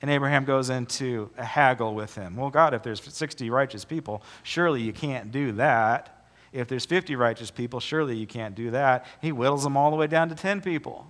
And 0.02 0.12
Abraham 0.12 0.46
goes 0.46 0.70
into 0.70 1.30
a 1.38 1.44
haggle 1.44 1.96
with 1.96 2.16
him. 2.16 2.36
Well, 2.36 2.50
God, 2.50 2.74
if 2.74 2.84
there's 2.84 3.02
60 3.02 3.50
righteous 3.50 3.86
people, 3.86 4.22
surely 4.44 4.82
you 4.82 4.94
can't 4.94 5.32
do 5.32 5.54
that. 5.54 6.28
If 6.52 6.68
there's 6.68 6.86
50 6.86 7.16
righteous 7.16 7.50
people, 7.50 7.80
surely 7.80 8.16
you 8.16 8.28
can't 8.28 8.56
do 8.56 8.72
that. 8.72 9.06
He 9.22 9.30
whittles 9.30 9.64
them 9.64 9.76
all 9.76 9.90
the 9.90 9.98
way 9.98 10.08
down 10.08 10.30
to 10.30 10.36
10 10.36 10.62
people. 10.62 11.08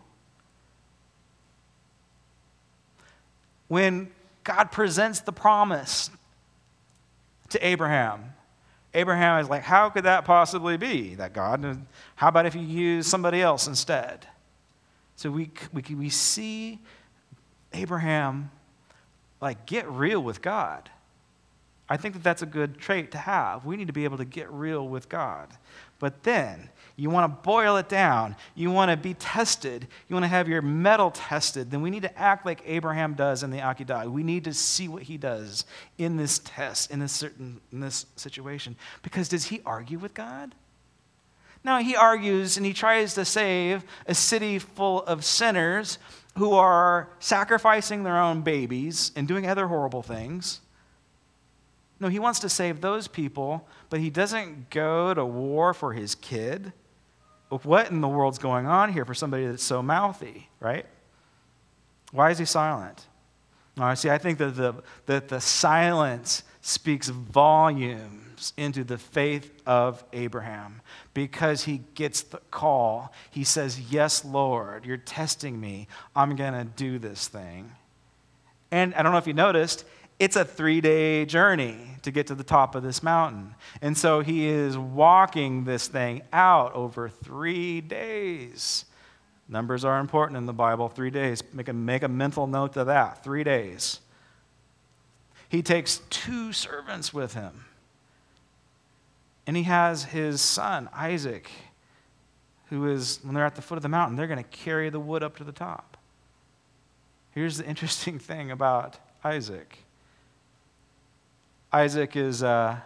When 3.68 4.12
God 4.44 4.72
presents 4.72 5.22
the 5.22 5.32
promise 5.32 6.10
to 7.50 7.66
Abraham, 7.66 8.34
Abraham 8.94 9.40
is 9.40 9.50
like, 9.50 9.64
How 9.64 9.90
could 9.90 10.06
that 10.06 10.26
possibly 10.26 10.78
be, 10.78 11.16
that 11.16 11.34
God? 11.34 11.86
How 12.16 12.30
about 12.30 12.46
if 12.46 12.56
you 12.56 12.62
use 12.62 13.08
somebody 13.08 13.42
else 13.42 13.68
instead? 13.68 14.28
So 15.16 15.32
we, 15.32 15.52
we, 15.74 15.82
we 15.96 16.10
see 16.10 16.80
Abraham 17.74 18.52
like 19.42 19.66
get 19.66 19.90
real 19.90 20.22
with 20.22 20.42
God. 20.42 20.90
I 21.88 21.98
think 21.98 22.16
that 22.16 22.24
that's 22.24 22.42
a 22.42 22.48
good 22.48 22.80
trait 22.80 23.12
to 23.12 23.18
have. 23.18 23.66
We 23.66 23.78
need 23.78 23.88
to 23.88 23.94
be 23.94 24.06
able 24.06 24.18
to 24.18 24.26
get 24.26 24.52
real 24.52 24.88
with 24.88 25.08
God. 25.08 25.50
But 26.00 26.24
then 26.24 26.70
you 26.96 27.10
want 27.10 27.32
to 27.32 27.42
boil 27.44 27.78
it 27.78 27.90
down. 27.90 28.36
You 28.56 28.72
want 28.72 28.90
to 28.90 28.98
be 28.98 29.14
tested. 29.14 29.88
You 30.08 30.16
want 30.16 30.24
to 30.24 30.30
have 30.30 30.48
your 30.48 30.62
mettle 30.62 31.12
tested. 31.12 31.70
Then 31.70 31.82
we 31.82 31.90
need 31.90 32.02
to 32.02 32.18
act 32.18 32.46
like 32.46 32.64
Abraham 32.66 33.14
does 33.14 33.44
in 33.44 33.52
the 33.52 33.60
Akedah. 33.60 34.10
We 34.10 34.24
need 34.24 34.46
to 34.46 34.54
see 34.54 34.88
what 34.88 35.04
he 35.04 35.18
does 35.18 35.66
in 35.98 36.18
this 36.18 36.40
test, 36.40 36.90
in 36.90 37.00
this 37.00 37.12
certain 37.12 37.62
in 37.72 37.82
this 37.82 38.08
situation. 38.16 38.76
Because 39.04 39.30
does 39.30 39.46
he 39.46 39.62
argue 39.66 40.00
with 40.00 40.14
God? 40.14 40.56
No, 41.64 41.80
he 41.80 41.96
argues 41.96 42.58
and 42.58 42.66
he 42.66 42.74
tries 42.74 43.16
to 43.16 43.26
save 43.26 43.84
a 44.08 44.14
city 44.14 44.60
full 44.60 45.04
of 45.04 45.26
sinners 45.26 45.98
who 46.38 46.54
are 46.54 47.10
sacrificing 47.20 48.04
their 48.04 48.20
own 48.20 48.42
babies 48.42 49.12
and 49.16 49.28
doing 49.28 49.48
other 49.48 49.68
horrible 49.68 50.04
things. 50.04 50.62
No, 52.00 52.10
he 52.10 52.20
wants 52.20 52.40
to 52.40 52.50
save 52.50 52.82
those 52.82 53.08
people, 53.08 53.68
but 53.90 54.00
he 54.00 54.10
doesn't 54.10 54.70
go 54.70 55.14
to 55.14 55.24
war 55.26 55.74
for 55.74 55.94
his 55.94 56.16
kid. 56.16 56.74
What 57.50 57.90
in 57.90 58.02
the 58.02 58.08
world's 58.08 58.38
going 58.38 58.66
on 58.66 58.92
here 58.92 59.06
for 59.06 59.14
somebody 59.14 59.46
that's 59.46 59.64
so 59.64 59.82
mouthy, 59.82 60.50
right? 60.60 60.86
Why 62.12 62.32
is 62.32 62.38
he 62.38 62.46
silent? 62.46 63.08
Now, 63.78 63.94
see, 63.94 64.10
I 64.10 64.18
think 64.18 64.38
that 64.40 64.56
the, 64.56 64.76
that 65.06 65.28
the 65.28 65.42
silence 65.42 66.44
speaks 66.62 67.10
volumes 67.10 68.54
into 68.58 68.84
the 68.84 68.98
faith 68.98 69.62
of 69.66 70.04
Abraham 70.14 70.82
because 71.14 71.66
he 71.66 71.82
gets 71.94 72.22
the 72.22 72.40
call. 72.52 73.14
He 73.32 73.44
says, 73.44 73.80
Yes, 73.92 74.26
Lord, 74.26 74.86
you're 74.86 74.98
testing 74.98 75.60
me. 75.60 75.88
I'm 76.16 76.36
going 76.36 76.54
to 76.54 76.66
do 76.66 77.00
this 77.00 77.28
thing. 77.28 77.72
And 78.72 78.94
I 78.96 79.04
don't 79.04 79.12
know 79.12 79.18
if 79.18 79.28
you 79.28 79.34
noticed, 79.34 79.86
it's 80.20 80.36
a 80.36 80.46
three 80.46 80.82
day 80.82 81.26
journey 81.26 81.78
to 82.04 82.12
get 82.12 82.28
to 82.28 82.36
the 82.36 82.44
top 82.44 82.76
of 82.76 82.84
this 82.84 83.04
mountain. 83.04 83.56
And 83.82 83.98
so 83.98 84.22
he 84.22 84.48
is 84.48 84.78
walking 84.78 85.66
this 85.66 85.88
thing 85.88 86.22
out 86.32 86.74
over 86.74 87.10
three 87.10 87.82
days. 87.82 88.86
Numbers 89.48 89.84
are 89.84 90.00
important 90.00 90.38
in 90.38 90.46
the 90.46 90.54
Bible. 90.54 90.88
Three 90.88 91.10
days. 91.10 91.44
Make 91.54 91.68
a, 91.68 91.74
make 91.74 92.04
a 92.04 92.08
mental 92.08 92.48
note 92.48 92.78
of 92.78 92.88
that. 92.88 93.24
Three 93.24 93.44
days. 93.44 94.00
He 95.50 95.62
takes 95.62 96.00
two 96.10 96.54
servants 96.54 97.14
with 97.14 97.34
him. 97.34 97.66
And 99.48 99.56
he 99.56 99.64
has 99.64 100.06
his 100.06 100.42
son, 100.42 100.90
Isaac, 100.92 101.52
who 102.70 102.88
is, 102.90 103.20
when 103.22 103.36
they're 103.36 103.46
at 103.46 103.56
the 103.56 103.62
foot 103.62 103.78
of 103.78 103.84
the 103.84 103.90
mountain, 103.90 104.16
they're 104.16 104.26
going 104.26 104.44
to 104.44 104.50
carry 104.50 104.90
the 104.90 105.00
wood 105.00 105.22
up 105.22 105.38
to 105.38 105.44
the 105.44 105.52
top. 105.52 105.98
Here's 107.32 107.58
the 107.58 107.66
interesting 107.68 108.18
thing 108.18 108.50
about 108.50 108.98
Isaac 109.24 109.85
Isaac 111.76 112.16
is, 112.16 112.42
uh, 112.42 112.78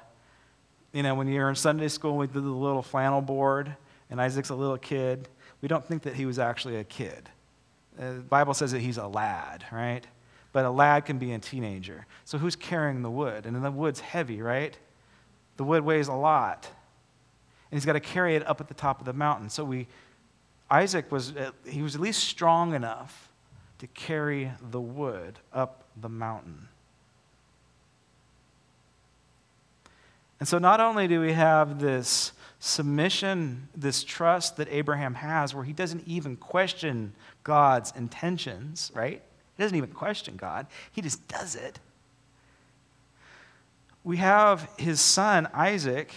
you 0.93 1.03
know, 1.03 1.13
when 1.13 1.27
you're 1.27 1.47
in 1.47 1.53
Sunday 1.53 1.89
school, 1.89 2.17
we 2.17 2.25
did 2.25 2.33
the 2.33 2.39
little 2.39 2.81
flannel 2.81 3.21
board, 3.21 3.75
and 4.09 4.19
Isaac's 4.19 4.49
a 4.49 4.55
little 4.55 4.79
kid. 4.79 5.27
We 5.61 5.67
don't 5.67 5.85
think 5.85 6.01
that 6.03 6.15
he 6.15 6.25
was 6.25 6.39
actually 6.39 6.77
a 6.77 6.83
kid. 6.83 7.29
Uh, 7.99 8.13
the 8.13 8.21
Bible 8.21 8.55
says 8.55 8.71
that 8.71 8.79
he's 8.79 8.97
a 8.97 9.05
lad, 9.05 9.63
right? 9.71 10.01
But 10.53 10.65
a 10.65 10.71
lad 10.71 11.05
can 11.05 11.19
be 11.19 11.33
a 11.33 11.37
teenager. 11.37 12.07
So 12.25 12.39
who's 12.39 12.55
carrying 12.55 13.03
the 13.03 13.11
wood? 13.11 13.45
And 13.45 13.63
the 13.63 13.69
wood's 13.69 13.99
heavy, 13.99 14.41
right? 14.41 14.75
The 15.57 15.63
wood 15.63 15.83
weighs 15.83 16.07
a 16.07 16.13
lot. 16.13 16.67
And 17.69 17.77
he's 17.79 17.85
got 17.85 17.93
to 17.93 17.99
carry 17.99 18.35
it 18.35 18.47
up 18.47 18.59
at 18.59 18.69
the 18.69 18.73
top 18.73 18.99
of 19.01 19.05
the 19.05 19.13
mountain. 19.13 19.51
So 19.51 19.63
we, 19.63 19.85
Isaac 20.71 21.11
was, 21.11 21.33
he 21.63 21.83
was 21.83 21.93
at 21.93 22.01
least 22.01 22.23
strong 22.23 22.73
enough 22.73 23.31
to 23.77 23.85
carry 23.85 24.51
the 24.71 24.81
wood 24.81 25.37
up 25.53 25.83
the 25.95 26.09
mountain. 26.09 26.69
And 30.39 30.47
so, 30.47 30.57
not 30.57 30.79
only 30.79 31.07
do 31.07 31.19
we 31.19 31.33
have 31.33 31.79
this 31.79 32.31
submission, 32.59 33.67
this 33.75 34.03
trust 34.03 34.57
that 34.57 34.67
Abraham 34.69 35.15
has, 35.15 35.53
where 35.53 35.63
he 35.63 35.73
doesn't 35.73 36.07
even 36.07 36.35
question 36.35 37.13
God's 37.43 37.91
intentions, 37.95 38.91
right? 38.93 39.21
He 39.57 39.63
doesn't 39.63 39.77
even 39.77 39.91
question 39.91 40.35
God, 40.37 40.67
he 40.91 41.01
just 41.01 41.27
does 41.27 41.55
it. 41.55 41.79
We 44.03 44.17
have 44.17 44.69
his 44.77 45.01
son, 45.01 45.47
Isaac, 45.53 46.13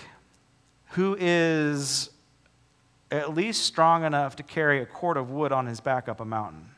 who 0.91 1.17
is 1.19 2.11
at 3.11 3.35
least 3.35 3.65
strong 3.65 4.05
enough 4.05 4.37
to 4.37 4.43
carry 4.43 4.81
a 4.81 4.87
cord 4.87 5.17
of 5.17 5.31
wood 5.31 5.53
on 5.53 5.67
his 5.67 5.81
back 5.81 6.09
up 6.09 6.21
a 6.21 6.25
mountain, 6.25 6.71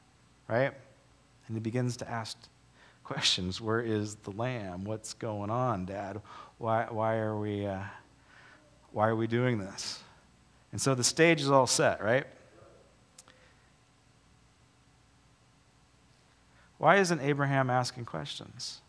right? 0.49 0.73
And 1.47 1.57
he 1.57 1.61
begins 1.61 1.97
to 1.99 2.11
ask 2.11 2.39
questions 3.05 3.61
Where 3.61 3.81
is 3.81 4.17
the 4.17 4.33
lamb? 4.33 4.85
What's 4.85 5.15
going 5.15 5.51
on, 5.51 5.85
Dad? 5.85 6.21
why, 6.59 6.87
why, 6.89 7.17
are 7.17 7.37
we, 7.37 7.67
uh, 7.67 7.83
why 8.93 9.09
are 9.09 9.17
we 9.17 9.27
doing 9.27 9.59
this? 9.59 10.01
And 10.73 10.81
so 10.81 10.95
the 10.95 11.05
stage 11.05 11.41
is 11.41 11.51
all 11.51 11.67
set, 11.67 12.03
right? 12.03 12.27
Why 16.79 16.97
isn't 16.97 17.21
Abraham 17.21 17.71
asking 17.71 18.05
questions? 18.07 18.81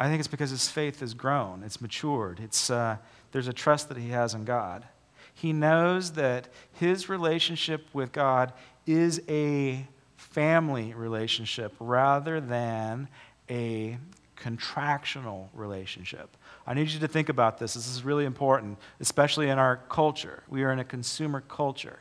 I 0.00 0.08
think 0.08 0.18
it's 0.18 0.28
because 0.28 0.50
his 0.50 0.68
faith 0.68 1.00
has 1.00 1.14
grown, 1.14 1.62
it's 1.62 1.80
matured, 1.80 2.40
it's, 2.40 2.70
uh, 2.70 2.96
there's 3.30 3.46
a 3.46 3.52
trust 3.52 3.88
that 3.88 3.96
he 3.96 4.08
has 4.08 4.34
in 4.34 4.44
God. 4.44 4.84
He 5.32 5.52
knows 5.52 6.12
that 6.12 6.48
his 6.72 7.08
relationship 7.08 7.86
with 7.92 8.10
God 8.12 8.52
is 8.86 9.22
a 9.28 9.86
family 10.32 10.94
relationship 10.94 11.74
rather 11.78 12.40
than 12.40 13.08
a 13.48 13.98
contractional 14.36 15.48
relationship. 15.54 16.36
I 16.66 16.74
need 16.74 16.88
you 16.88 17.00
to 17.00 17.08
think 17.08 17.28
about 17.28 17.58
this. 17.58 17.74
This 17.74 17.88
is 17.88 18.02
really 18.04 18.24
important, 18.24 18.78
especially 19.00 19.48
in 19.48 19.58
our 19.58 19.78
culture. 19.88 20.42
We 20.48 20.64
are 20.64 20.72
in 20.72 20.78
a 20.78 20.84
consumer 20.84 21.42
culture. 21.42 21.98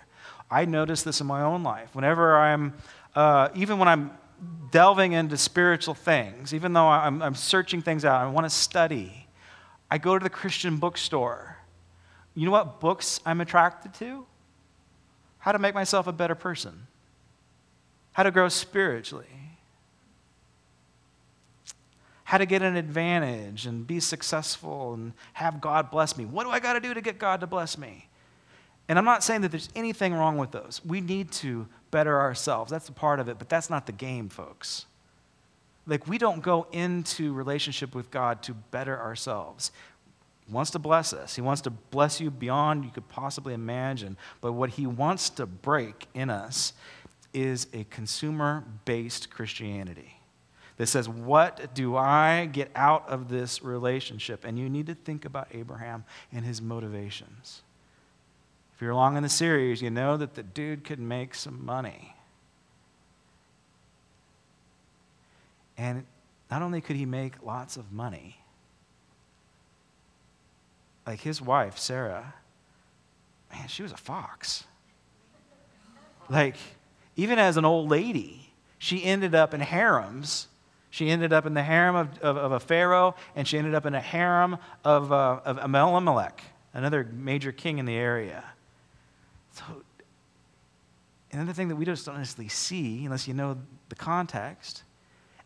I 0.50 0.66
notice 0.66 1.04
this 1.04 1.22
in 1.22 1.28
my 1.28 1.44
own 1.44 1.64
life. 1.64 1.94
Whenever 1.94 2.38
I'm, 2.38 2.74
uh, 3.16 3.50
even 3.56 3.80
when 3.80 3.88
I'm 3.88 4.12
delving 4.72 5.14
into 5.14 5.38
spiritual 5.38 5.94
things, 5.94 6.54
even 6.54 6.74
though 6.74 6.88
I'm, 6.88 7.22
I'm 7.22 7.36
searching 7.36 7.82
things 7.82 8.06
out, 8.06 8.22
I 8.22 8.30
want 8.30 8.46
to 8.46 8.50
study, 8.50 9.28
I 9.90 9.98
go 9.98 10.18
to 10.18 10.24
the 10.24 10.30
Christian 10.30 10.78
bookstore. 10.78 11.58
You 12.34 12.46
know 12.46 12.52
what 12.52 12.80
books 12.80 13.20
I'm 13.26 13.42
attracted 13.42 13.94
to? 13.96 14.26
How 15.40 15.52
to 15.52 15.60
make 15.60 15.74
myself 15.74 16.08
a 16.08 16.14
better 16.14 16.36
person, 16.36 16.88
how 18.14 18.24
to 18.24 18.32
grow 18.32 18.50
spiritually 18.50 19.42
how 22.32 22.38
to 22.38 22.46
get 22.46 22.62
an 22.62 22.78
advantage 22.78 23.66
and 23.66 23.86
be 23.86 24.00
successful 24.00 24.94
and 24.94 25.12
have 25.34 25.60
God 25.60 25.92
bless 25.92 26.16
me. 26.16 26.24
What 26.24 26.46
do 26.46 26.50
I 26.50 26.62
got 26.62 26.74
to 26.74 26.80
do 26.80 26.94
to 26.94 27.02
get 27.02 27.20
God 27.20 27.42
to 27.42 27.46
bless 27.46 27.78
me? 27.78 28.08
And 28.88 28.98
I'm 28.98 29.04
not 29.04 29.22
saying 29.22 29.42
that 29.42 29.52
there's 29.52 29.68
anything 29.76 30.14
wrong 30.14 30.38
with 30.38 30.52
those. 30.52 30.80
We 30.86 31.02
need 31.02 31.34
to 31.34 31.68
better 31.92 32.18
ourselves. 32.18 32.72
That's 32.72 32.88
a 32.88 32.94
part 32.94 33.20
of 33.20 33.28
it, 33.28 33.38
but 33.38 33.50
that's 33.50 33.70
not 33.70 33.86
the 33.86 33.92
game, 33.92 34.30
folks. 34.30 34.86
Like, 35.86 36.08
we 36.08 36.18
don't 36.18 36.42
go 36.42 36.68
into 36.72 37.34
relationship 37.34 37.94
with 37.94 38.10
God 38.12 38.42
to 38.44 38.54
better 38.54 38.98
ourselves. 38.98 39.74
He 40.48 40.54
wants 40.54 40.72
to 40.72 40.80
bless 40.80 41.12
us. 41.12 41.36
He 41.36 41.42
wants 41.42 41.60
to 41.64 41.70
bless 41.70 42.22
you 42.22 42.32
beyond 42.32 42.86
you 42.86 42.92
could 42.92 43.10
possibly 43.10 43.54
imagine. 43.54 44.16
But 44.40 44.54
what 44.54 44.70
he 44.70 44.88
wants 44.88 45.30
to 45.32 45.46
break 45.46 46.08
in 46.14 46.30
us 46.30 46.72
is 47.34 47.68
a 47.74 47.86
consumer 47.86 48.64
based 48.86 49.30
Christianity 49.30 50.22
that 50.78 50.88
says, 50.88 51.08
What 51.08 51.74
do 51.74 51.96
I 51.96 52.50
get 52.52 52.72
out 52.76 53.08
of 53.08 53.30
this 53.30 53.62
relationship? 53.64 54.44
And 54.46 54.58
you 54.58 54.70
need 54.70 54.88
to 54.88 54.96
think 54.96 55.26
about 55.26 55.48
Abraham 55.52 56.06
and 56.32 56.46
his 56.46 56.62
motivations. 56.62 57.62
If 58.76 58.82
you're 58.82 58.92
along 58.92 59.16
in 59.18 59.24
the 59.24 59.30
series, 59.30 59.82
you 59.82 59.92
know 59.92 60.18
that 60.18 60.34
the 60.34 60.44
dude 60.44 60.84
could 60.84 61.00
make 61.00 61.36
some 61.36 61.64
money. 61.64 62.16
And 65.78 66.06
not 66.50 66.62
only 66.62 66.82
could 66.82 66.96
he 66.96 67.06
make 67.06 67.44
lots 67.44 67.78
of 67.78 67.92
money, 67.92 68.38
like 71.06 71.22
his 71.22 71.42
wife, 71.42 71.78
Sarah, 71.78 72.34
man, 73.52 73.68
she 73.68 73.84
was 73.84 73.92
a 73.92 73.98
fox. 73.98 74.64
Like, 76.30 76.56
even 77.22 77.40
as 77.40 77.58
an 77.58 77.66
old 77.66 77.90
lady, 77.90 78.54
she 78.78 79.04
ended 79.04 79.36
up 79.36 79.54
in 79.54 79.62
harems 79.62 80.48
she 80.92 81.10
ended 81.10 81.32
up 81.32 81.46
in 81.46 81.54
the 81.54 81.64
harem 81.64 81.96
of, 81.96 82.20
of, 82.20 82.38
of 82.38 82.52
a 82.52 82.60
Pharaoh, 82.60 83.16
and 83.34 83.48
she 83.48 83.58
ended 83.58 83.74
up 83.74 83.86
in 83.86 83.96
a 83.96 84.02
harem 84.02 84.58
of, 84.84 85.12
uh, 85.12 85.40
of 85.46 85.58
another 86.74 87.08
major 87.14 87.54
king 87.54 87.78
in 87.80 87.86
the 87.86 87.96
area. 87.96 88.44
So, 89.54 89.64
another 91.32 91.54
thing 91.54 91.70
that 91.70 91.78
we 91.78 91.86
just 91.86 92.06
don't 92.06 92.18
necessarily 92.18 92.50
see 92.50 93.06
unless 93.06 93.26
you 93.26 93.34
know 93.34 93.58
the 93.88 93.96
context 93.96 94.84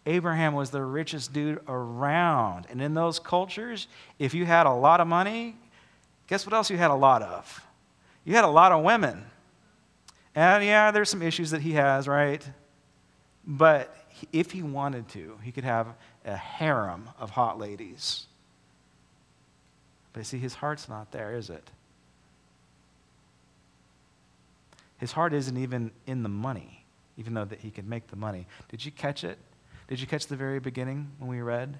Abraham 0.07 0.53
was 0.53 0.69
the 0.69 0.83
richest 0.83 1.33
dude 1.33 1.59
around. 1.67 2.67
And 2.69 2.81
in 2.81 2.93
those 2.93 3.17
cultures, 3.17 3.87
if 4.19 4.33
you 4.35 4.45
had 4.45 4.67
a 4.67 4.71
lot 4.71 4.99
of 4.99 5.07
money, 5.07 5.55
guess 6.27 6.45
what 6.45 6.53
else 6.53 6.69
you 6.69 6.77
had 6.77 6.91
a 6.91 6.95
lot 6.95 7.23
of? 7.23 7.65
You 8.23 8.35
had 8.35 8.43
a 8.43 8.49
lot 8.49 8.71
of 8.71 8.83
women. 8.83 9.25
And 10.35 10.63
yeah, 10.63 10.91
there's 10.91 11.09
some 11.09 11.21
issues 11.21 11.51
that 11.51 11.61
he 11.61 11.73
has, 11.73 12.07
right? 12.07 12.45
But 13.47 13.95
if 14.31 14.51
he 14.51 14.61
wanted 14.61 15.07
to, 15.09 15.37
he 15.41 15.51
could 15.51 15.63
have 15.63 15.87
a 16.25 16.35
harem 16.35 17.09
of 17.19 17.31
hot 17.31 17.57
ladies. 17.57 18.25
But 20.13 20.25
see, 20.25 20.37
his 20.37 20.55
heart's 20.55 20.89
not 20.89 21.11
there, 21.11 21.35
is 21.35 21.49
it? 21.49 21.69
His 24.97 25.11
heart 25.11 25.33
isn't 25.33 25.57
even 25.57 25.91
in 26.07 26.23
the 26.23 26.29
money, 26.29 26.85
even 27.17 27.33
though 27.33 27.45
that 27.45 27.59
he 27.59 27.69
could 27.69 27.87
make 27.87 28.07
the 28.07 28.15
money. 28.15 28.47
Did 28.69 28.85
you 28.85 28.91
catch 28.91 29.23
it? 29.23 29.37
Did 29.87 29.99
you 29.99 30.07
catch 30.07 30.27
the 30.27 30.35
very 30.35 30.59
beginning 30.59 31.11
when 31.19 31.29
we 31.29 31.41
read? 31.41 31.79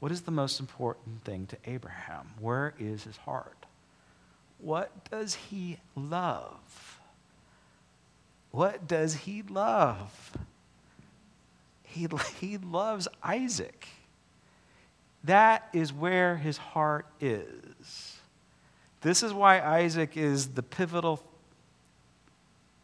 What 0.00 0.12
is 0.12 0.22
the 0.22 0.30
most 0.30 0.60
important 0.60 1.24
thing 1.24 1.46
to 1.46 1.56
Abraham? 1.64 2.28
Where 2.38 2.74
is 2.78 3.04
his 3.04 3.16
heart? 3.16 3.66
What 4.58 5.10
does 5.10 5.34
he 5.34 5.78
love? 5.94 6.95
What 8.56 8.88
does 8.88 9.12
he 9.12 9.42
love? 9.42 10.32
He, 11.82 12.08
he 12.40 12.56
loves 12.56 13.06
Isaac. 13.22 13.86
That 15.24 15.68
is 15.74 15.92
where 15.92 16.38
his 16.38 16.56
heart 16.56 17.04
is. 17.20 18.16
This 19.02 19.22
is 19.22 19.34
why 19.34 19.60
Isaac 19.60 20.16
is 20.16 20.48
the 20.48 20.62
pivotal 20.62 21.22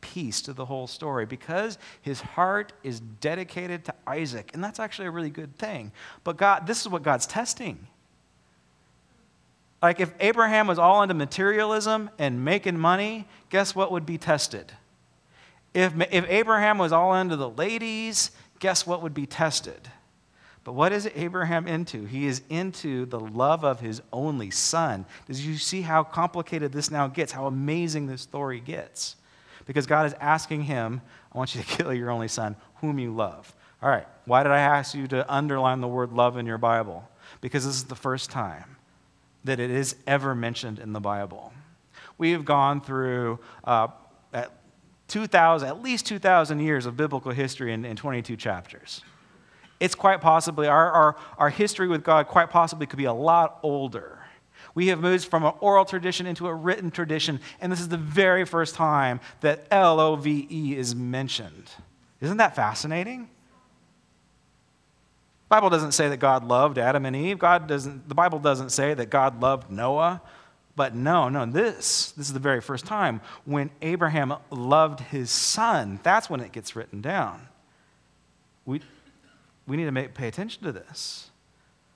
piece 0.03 0.43
to 0.43 0.53
the 0.53 0.67
whole 0.67 0.87
story 0.87 1.25
because 1.25 1.79
his 2.03 2.21
heart 2.21 2.75
is 2.83 3.01
dedicated 3.01 3.87
to 3.87 3.95
Isaac. 4.07 4.51
And 4.53 4.63
that's 4.63 4.79
actually 4.79 5.09
a 5.09 5.11
really 5.11 5.31
good 5.31 5.57
thing. 5.57 5.91
But 6.23 6.37
God, 6.37 6.67
this 6.67 6.83
is 6.83 6.89
what 6.91 7.03
God's 7.03 7.27
testing. 7.27 7.87
Like 9.81 10.01
if 10.01 10.13
Abraham 10.21 10.67
was 10.67 10.79
all 10.79 11.03
into 11.03 11.15
materialism 11.15 12.11
and 12.19 12.45
making 12.45 12.79
money, 12.79 13.27
guess 13.49 13.75
what 13.75 13.91
would 13.91 14.05
be 14.05 14.19
tested? 14.19 14.71
If, 15.75 15.95
if 16.13 16.27
Abraham 16.29 16.79
was 16.79 16.93
all 16.93 17.15
into 17.15 17.37
the 17.37 17.49
ladies, 17.49 18.31
guess 18.59 18.87
what 18.87 19.03
would 19.03 19.15
be 19.15 19.27
tested? 19.27 19.89
But 20.65 20.75
what 20.75 20.93
is 20.93 21.11
Abraham 21.15 21.67
into? 21.67 22.05
He 22.05 22.27
is 22.27 22.43
into 22.49 23.07
the 23.07 23.19
love 23.19 23.65
of 23.65 23.81
his 23.81 24.01
only 24.13 24.51
son. 24.51 25.07
Does 25.27 25.45
you 25.45 25.57
see 25.57 25.83
how 25.83 26.05
complicated 26.05 26.73
this 26.73 26.91
now 26.91 27.09
gets, 27.09 27.33
how 27.33 27.47
amazing 27.47 28.07
this 28.07 28.23
story 28.23 28.61
gets? 28.61 29.17
because 29.67 29.87
God 29.87 30.07
is 30.07 30.15
asking 30.21 30.63
him, 30.63 31.01
I 31.33 31.39
want 31.39 31.55
you 31.55 31.63
to 31.63 31.67
kill 31.77 31.93
your 31.93 32.11
only 32.11 32.29
son, 32.29 32.57
whom 32.77 32.99
you 32.99 33.15
love. 33.15 33.55
All 33.83 33.89
right, 33.89 34.07
why 34.27 34.43
did 34.43 34.53
I 34.53 34.61
ask 34.61 34.95
you 34.95 35.09
to 35.09 35.33
underline 35.33 35.81
the 35.81 35.89
word 35.89 36.13
love 36.13 36.37
in 36.37 36.47
your 36.47 36.59
Bible? 36.59 37.09
Because 37.41 37.65
this 37.65 37.75
is 37.75 37.85
the 37.85 37.97
first 37.97 38.31
time 38.31 38.77
that 39.45 39.59
it 39.59 39.71
is 39.71 39.97
ever 40.07 40.35
mentioned 40.35 40.79
in 40.79 40.93
the 40.93 41.01
Bible. 41.01 41.53
We 42.17 42.31
have 42.33 42.45
gone 42.45 42.81
through 42.81 43.41
uh, 43.65 43.89
at 44.33 44.53
2,000, 45.13 45.69
at 45.69 45.83
least 45.83 46.07
2,000 46.07 46.59
years 46.61 46.87
of 46.87 46.97
biblical 46.97 47.33
history 47.33 47.73
in, 47.73 47.85
in 47.85 47.97
22 47.97 48.37
chapters. 48.37 49.03
It's 49.79 49.95
quite 49.95 50.21
possibly, 50.21 50.69
our, 50.69 50.91
our, 50.91 51.17
our 51.39 51.51
history 51.51 51.89
with 51.89 52.05
God 52.05 52.29
quite 52.29 52.51
possibly 52.51 52.87
could 52.87 52.99
be 52.99 53.05
a 53.05 53.13
lot 53.13 53.59
older 53.63 54.23
we 54.75 54.89
have 54.89 55.01
moved 55.01 55.27
from 55.27 55.45
an 55.45 55.53
oral 55.61 55.85
tradition 55.85 56.27
into 56.27 56.47
a 56.47 56.55
written 56.55 56.91
tradition, 56.91 57.41
and 57.61 57.71
this 57.71 57.81
is 57.81 57.89
the 57.89 57.97
very 57.97 58.45
first 58.45 58.75
time 58.75 59.21
that 59.41 59.67
L 59.71 60.01
O 60.01 60.17
V 60.17 60.47
E 60.51 60.77
is 60.77 60.95
mentioned. 60.95 61.71
Isn't 62.21 62.39
that 62.39 62.55
fascinating? 62.55 63.29
The 65.49 65.57
Bible 65.57 65.71
doesn't 65.71 65.93
say 65.93 66.09
that 66.09 66.17
God 66.17 66.45
loved 66.45 66.79
Adam 66.79 67.05
and 67.05 67.15
Eve. 67.15 67.39
God 67.39 67.67
doesn't, 67.67 68.09
the 68.09 68.15
Bible 68.15 68.39
doesn't 68.39 68.71
say 68.71 68.95
that 68.95 69.11
God 69.11 69.43
loved 69.43 69.71
Noah. 69.71 70.23
But 70.75 70.95
no, 70.95 71.29
no, 71.29 71.45
this, 71.45 72.13
this 72.13 72.27
is 72.27 72.33
the 72.33 72.39
very 72.41 72.61
first 72.61 72.87
time 72.87 73.21
when 73.45 73.71
Abraham 73.83 74.35
loved 74.51 75.01
his 75.01 75.31
son. 75.31 76.01
That's 76.03 76.31
when 76.31 76.41
it 76.41 76.53
gets 76.53 76.75
written 76.75 77.03
down. 77.03 77.49
We, 78.65 78.81
we 79.67 79.77
need 79.77 79.85
to 79.85 79.93
make, 79.93 80.15
pay 80.15 80.29
attention 80.29 80.63
to 80.63 80.73
this. 80.73 81.31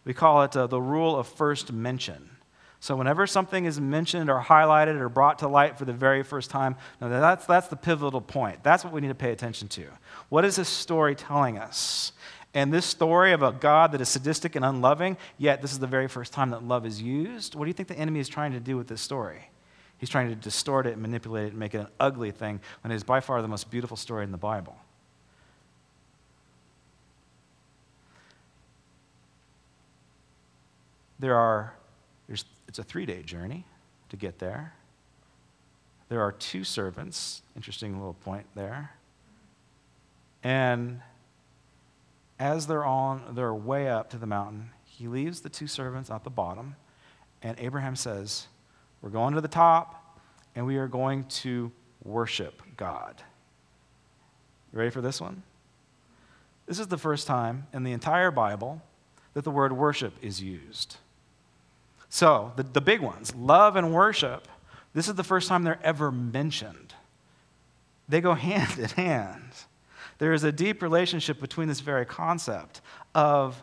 We 0.04 0.12
call 0.12 0.42
it 0.42 0.56
uh, 0.56 0.66
the 0.66 0.80
rule 0.80 1.16
of 1.18 1.26
first 1.26 1.72
mention. 1.72 2.30
So, 2.78 2.94
whenever 2.94 3.26
something 3.26 3.64
is 3.64 3.80
mentioned 3.80 4.28
or 4.30 4.40
highlighted 4.40 5.00
or 5.00 5.08
brought 5.08 5.40
to 5.40 5.48
light 5.48 5.78
for 5.78 5.86
the 5.86 5.92
very 5.92 6.22
first 6.22 6.50
time, 6.50 6.76
no, 7.00 7.08
that's, 7.08 7.46
that's 7.46 7.68
the 7.68 7.76
pivotal 7.76 8.20
point. 8.20 8.62
That's 8.62 8.84
what 8.84 8.92
we 8.92 9.00
need 9.00 9.08
to 9.08 9.14
pay 9.14 9.32
attention 9.32 9.66
to. 9.68 9.86
What 10.28 10.44
is 10.44 10.56
this 10.56 10.68
story 10.68 11.14
telling 11.14 11.58
us? 11.58 12.12
And 12.56 12.72
this 12.72 12.86
story 12.86 13.32
of 13.32 13.42
a 13.42 13.52
God 13.52 13.92
that 13.92 14.00
is 14.00 14.08
sadistic 14.08 14.56
and 14.56 14.64
unloving, 14.64 15.18
yet 15.36 15.60
this 15.60 15.72
is 15.72 15.78
the 15.78 15.86
very 15.86 16.08
first 16.08 16.32
time 16.32 16.48
that 16.52 16.62
love 16.62 16.86
is 16.86 17.02
used, 17.02 17.54
what 17.54 17.66
do 17.66 17.68
you 17.68 17.74
think 17.74 17.86
the 17.86 17.98
enemy 17.98 18.18
is 18.18 18.30
trying 18.30 18.52
to 18.52 18.60
do 18.60 18.78
with 18.78 18.88
this 18.88 19.02
story? 19.02 19.50
He's 19.98 20.08
trying 20.08 20.30
to 20.30 20.34
distort 20.34 20.86
it, 20.86 20.96
manipulate 20.96 21.44
it, 21.44 21.50
and 21.50 21.58
make 21.58 21.74
it 21.74 21.80
an 21.80 21.88
ugly 22.00 22.30
thing 22.30 22.60
when 22.80 22.92
it 22.92 22.94
is 22.94 23.04
by 23.04 23.20
far 23.20 23.42
the 23.42 23.48
most 23.48 23.70
beautiful 23.70 23.94
story 23.94 24.24
in 24.24 24.32
the 24.32 24.38
Bible. 24.38 24.74
There 31.18 31.36
are 31.36 31.74
it's 32.30 32.78
a 32.78 32.82
three 32.82 33.04
day 33.04 33.22
journey 33.22 33.66
to 34.08 34.16
get 34.16 34.38
there. 34.38 34.72
There 36.08 36.22
are 36.22 36.32
two 36.32 36.64
servants, 36.64 37.42
interesting 37.54 37.98
little 37.98 38.14
point 38.14 38.46
there. 38.54 38.92
And 40.42 41.02
as 42.38 42.66
they're 42.66 42.84
on 42.84 43.34
their 43.34 43.54
way 43.54 43.88
up 43.88 44.10
to 44.10 44.18
the 44.18 44.26
mountain, 44.26 44.70
he 44.84 45.08
leaves 45.08 45.40
the 45.40 45.48
two 45.48 45.66
servants 45.66 46.10
at 46.10 46.24
the 46.24 46.30
bottom, 46.30 46.76
and 47.42 47.58
Abraham 47.58 47.96
says, 47.96 48.46
We're 49.02 49.10
going 49.10 49.34
to 49.34 49.40
the 49.40 49.48
top, 49.48 50.20
and 50.54 50.66
we 50.66 50.76
are 50.76 50.88
going 50.88 51.24
to 51.24 51.70
worship 52.02 52.62
God. 52.76 53.22
You 54.72 54.78
ready 54.78 54.90
for 54.90 55.00
this 55.00 55.20
one? 55.20 55.42
This 56.66 56.78
is 56.78 56.88
the 56.88 56.98
first 56.98 57.26
time 57.26 57.66
in 57.72 57.84
the 57.84 57.92
entire 57.92 58.30
Bible 58.30 58.82
that 59.34 59.44
the 59.44 59.50
word 59.50 59.72
worship 59.72 60.14
is 60.22 60.42
used. 60.42 60.96
So, 62.08 62.52
the, 62.56 62.62
the 62.62 62.80
big 62.80 63.00
ones 63.00 63.34
love 63.34 63.76
and 63.76 63.92
worship, 63.92 64.48
this 64.94 65.08
is 65.08 65.14
the 65.14 65.24
first 65.24 65.48
time 65.48 65.62
they're 65.62 65.80
ever 65.82 66.10
mentioned. 66.10 66.94
They 68.08 68.20
go 68.20 68.34
hand 68.34 68.78
in 68.78 68.88
hand. 68.88 69.52
There 70.18 70.32
is 70.32 70.44
a 70.44 70.52
deep 70.52 70.82
relationship 70.82 71.40
between 71.40 71.68
this 71.68 71.80
very 71.80 72.06
concept 72.06 72.80
of 73.14 73.62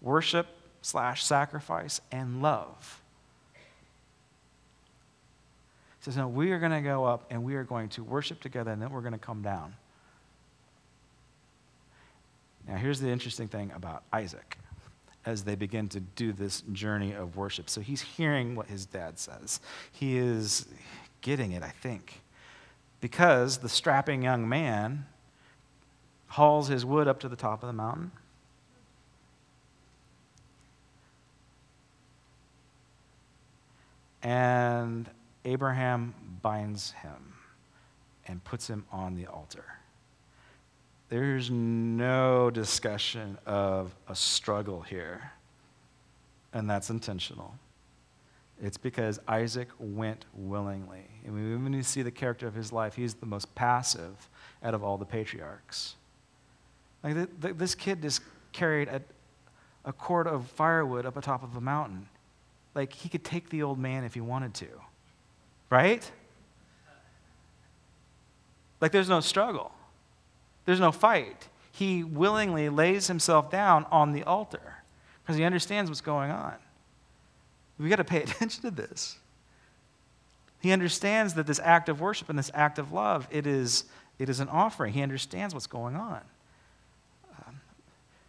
worship 0.00 0.46
slash 0.82 1.24
sacrifice 1.24 2.00
and 2.10 2.42
love. 2.42 3.02
He 5.98 6.04
says, 6.04 6.16
No, 6.16 6.28
we 6.28 6.52
are 6.52 6.58
going 6.58 6.72
to 6.72 6.80
go 6.80 7.04
up 7.04 7.26
and 7.30 7.44
we 7.44 7.54
are 7.54 7.64
going 7.64 7.88
to 7.90 8.04
worship 8.04 8.40
together 8.40 8.70
and 8.70 8.80
then 8.80 8.90
we're 8.90 9.00
going 9.00 9.12
to 9.12 9.18
come 9.18 9.42
down. 9.42 9.74
Now, 12.66 12.76
here's 12.76 13.00
the 13.00 13.08
interesting 13.08 13.46
thing 13.46 13.70
about 13.74 14.02
Isaac 14.12 14.58
as 15.24 15.42
they 15.42 15.56
begin 15.56 15.88
to 15.88 16.00
do 16.00 16.32
this 16.32 16.62
journey 16.72 17.12
of 17.12 17.36
worship. 17.36 17.68
So 17.68 17.80
he's 17.80 18.00
hearing 18.00 18.54
what 18.54 18.66
his 18.66 18.86
dad 18.86 19.18
says. 19.18 19.60
He 19.90 20.16
is 20.16 20.66
getting 21.20 21.52
it, 21.52 21.62
I 21.62 21.70
think, 21.70 22.20
because 23.00 23.58
the 23.58 23.68
strapping 23.68 24.22
young 24.22 24.48
man 24.48 25.06
hauls 26.28 26.68
his 26.68 26.84
wood 26.84 27.08
up 27.08 27.20
to 27.20 27.28
the 27.28 27.36
top 27.36 27.62
of 27.62 27.66
the 27.66 27.72
mountain. 27.72 28.10
And 34.22 35.08
Abraham 35.44 36.14
binds 36.42 36.90
him 36.90 37.34
and 38.26 38.42
puts 38.42 38.68
him 38.68 38.84
on 38.90 39.14
the 39.14 39.26
altar. 39.26 39.64
There's 41.08 41.50
no 41.50 42.50
discussion 42.50 43.38
of 43.46 43.94
a 44.08 44.16
struggle 44.16 44.80
here, 44.82 45.30
and 46.52 46.68
that's 46.68 46.90
intentional. 46.90 47.54
It's 48.60 48.78
because 48.78 49.20
Isaac 49.28 49.68
went 49.78 50.24
willingly. 50.34 51.06
And 51.24 51.62
when 51.62 51.72
you 51.72 51.84
see 51.84 52.02
the 52.02 52.10
character 52.10 52.48
of 52.48 52.54
his 52.54 52.72
life, 52.72 52.96
he's 52.96 53.14
the 53.14 53.26
most 53.26 53.54
passive 53.54 54.28
out 54.62 54.74
of 54.74 54.82
all 54.82 54.96
the 54.96 55.04
patriarchs. 55.04 55.94
Like 57.06 57.14
the, 57.14 57.28
the, 57.38 57.54
this 57.54 57.76
kid 57.76 58.02
just 58.02 58.20
carried 58.50 58.88
a, 58.88 59.00
a 59.84 59.92
cord 59.92 60.26
of 60.26 60.44
firewood 60.48 61.06
up 61.06 61.16
atop 61.16 61.44
of 61.44 61.56
a 61.56 61.60
mountain. 61.60 62.08
Like 62.74 62.92
he 62.92 63.08
could 63.08 63.22
take 63.22 63.48
the 63.48 63.62
old 63.62 63.78
man 63.78 64.02
if 64.02 64.14
he 64.14 64.20
wanted 64.20 64.54
to, 64.54 64.66
right? 65.70 66.10
Like 68.80 68.90
there's 68.90 69.08
no 69.08 69.20
struggle. 69.20 69.70
There's 70.64 70.80
no 70.80 70.90
fight. 70.90 71.48
He 71.70 72.02
willingly 72.02 72.68
lays 72.68 73.06
himself 73.06 73.52
down 73.52 73.86
on 73.92 74.10
the 74.10 74.24
altar 74.24 74.82
because 75.22 75.36
he 75.36 75.44
understands 75.44 75.88
what's 75.88 76.00
going 76.00 76.32
on. 76.32 76.56
We've 77.78 77.88
got 77.88 77.96
to 77.96 78.04
pay 78.04 78.22
attention 78.24 78.62
to 78.62 78.72
this. 78.72 79.16
He 80.60 80.72
understands 80.72 81.34
that 81.34 81.46
this 81.46 81.60
act 81.62 81.88
of 81.88 82.00
worship 82.00 82.28
and 82.30 82.36
this 82.36 82.50
act 82.52 82.80
of 82.80 82.90
love, 82.90 83.28
it 83.30 83.46
is, 83.46 83.84
it 84.18 84.28
is 84.28 84.40
an 84.40 84.48
offering. 84.48 84.92
He 84.92 85.02
understands 85.02 85.54
what's 85.54 85.68
going 85.68 85.94
on. 85.94 86.22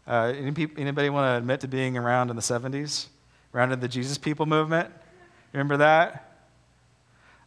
Uh, 0.08 0.34
anybody 0.38 1.10
want 1.10 1.26
to 1.26 1.38
admit 1.38 1.60
to 1.62 1.67
being 1.67 1.98
around 1.98 2.30
in 2.30 2.36
the 2.36 2.41
70s? 2.41 3.08
Around 3.54 3.74
in 3.74 3.80
the 3.80 3.88
Jesus 3.88 4.17
People 4.17 4.46
movement? 4.46 4.89
Remember 5.52 5.78
that? 5.78 6.46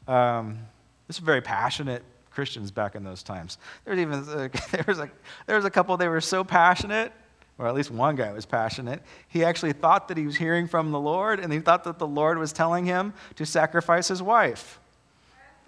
Um, 0.06 0.58
this 1.06 1.16
is 1.16 1.22
very 1.22 1.40
passionate 1.40 2.02
Christians 2.30 2.70
back 2.70 2.94
in 2.94 3.04
those 3.04 3.22
times. 3.22 3.58
There 3.84 3.94
was 3.94 4.00
even 4.00 4.24
there 4.72 4.84
was 4.86 4.98
a 4.98 5.10
there 5.46 5.56
was 5.56 5.64
a 5.64 5.70
couple. 5.70 5.96
They 5.96 6.08
were 6.08 6.20
so 6.20 6.44
passionate, 6.44 7.12
or 7.58 7.66
at 7.66 7.74
least 7.74 7.90
one 7.90 8.16
guy 8.16 8.32
was 8.32 8.46
passionate. 8.46 9.02
He 9.28 9.44
actually 9.44 9.72
thought 9.72 10.08
that 10.08 10.16
he 10.16 10.26
was 10.26 10.36
hearing 10.36 10.66
from 10.66 10.90
the 10.90 11.00
Lord, 11.00 11.40
and 11.40 11.52
he 11.52 11.60
thought 11.60 11.84
that 11.84 11.98
the 11.98 12.06
Lord 12.06 12.38
was 12.38 12.52
telling 12.52 12.86
him 12.86 13.12
to 13.36 13.46
sacrifice 13.46 14.08
his 14.08 14.22
wife. 14.22 14.78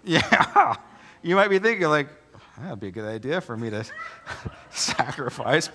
Yeah, 0.05 0.75
you 1.21 1.37
might 1.37 1.47
be 1.47 1.59
thinking 1.59 1.87
like, 1.87 2.09
that'd 2.59 2.77
be 2.81 2.87
a 2.87 2.91
good 2.91 3.05
idea 3.05 3.39
for 3.39 3.55
me 3.55 3.69
to 3.69 3.85
sacrifice. 4.69 5.69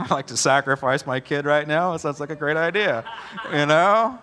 I'd 0.00 0.10
like 0.10 0.26
to 0.28 0.36
sacrifice 0.36 1.06
my 1.06 1.20
kid 1.20 1.44
right 1.44 1.66
now. 1.66 1.94
It 1.94 2.00
sounds 2.00 2.20
like 2.20 2.30
a 2.30 2.36
great 2.36 2.56
idea, 2.56 3.04
you 3.52 3.66
know. 3.66 4.18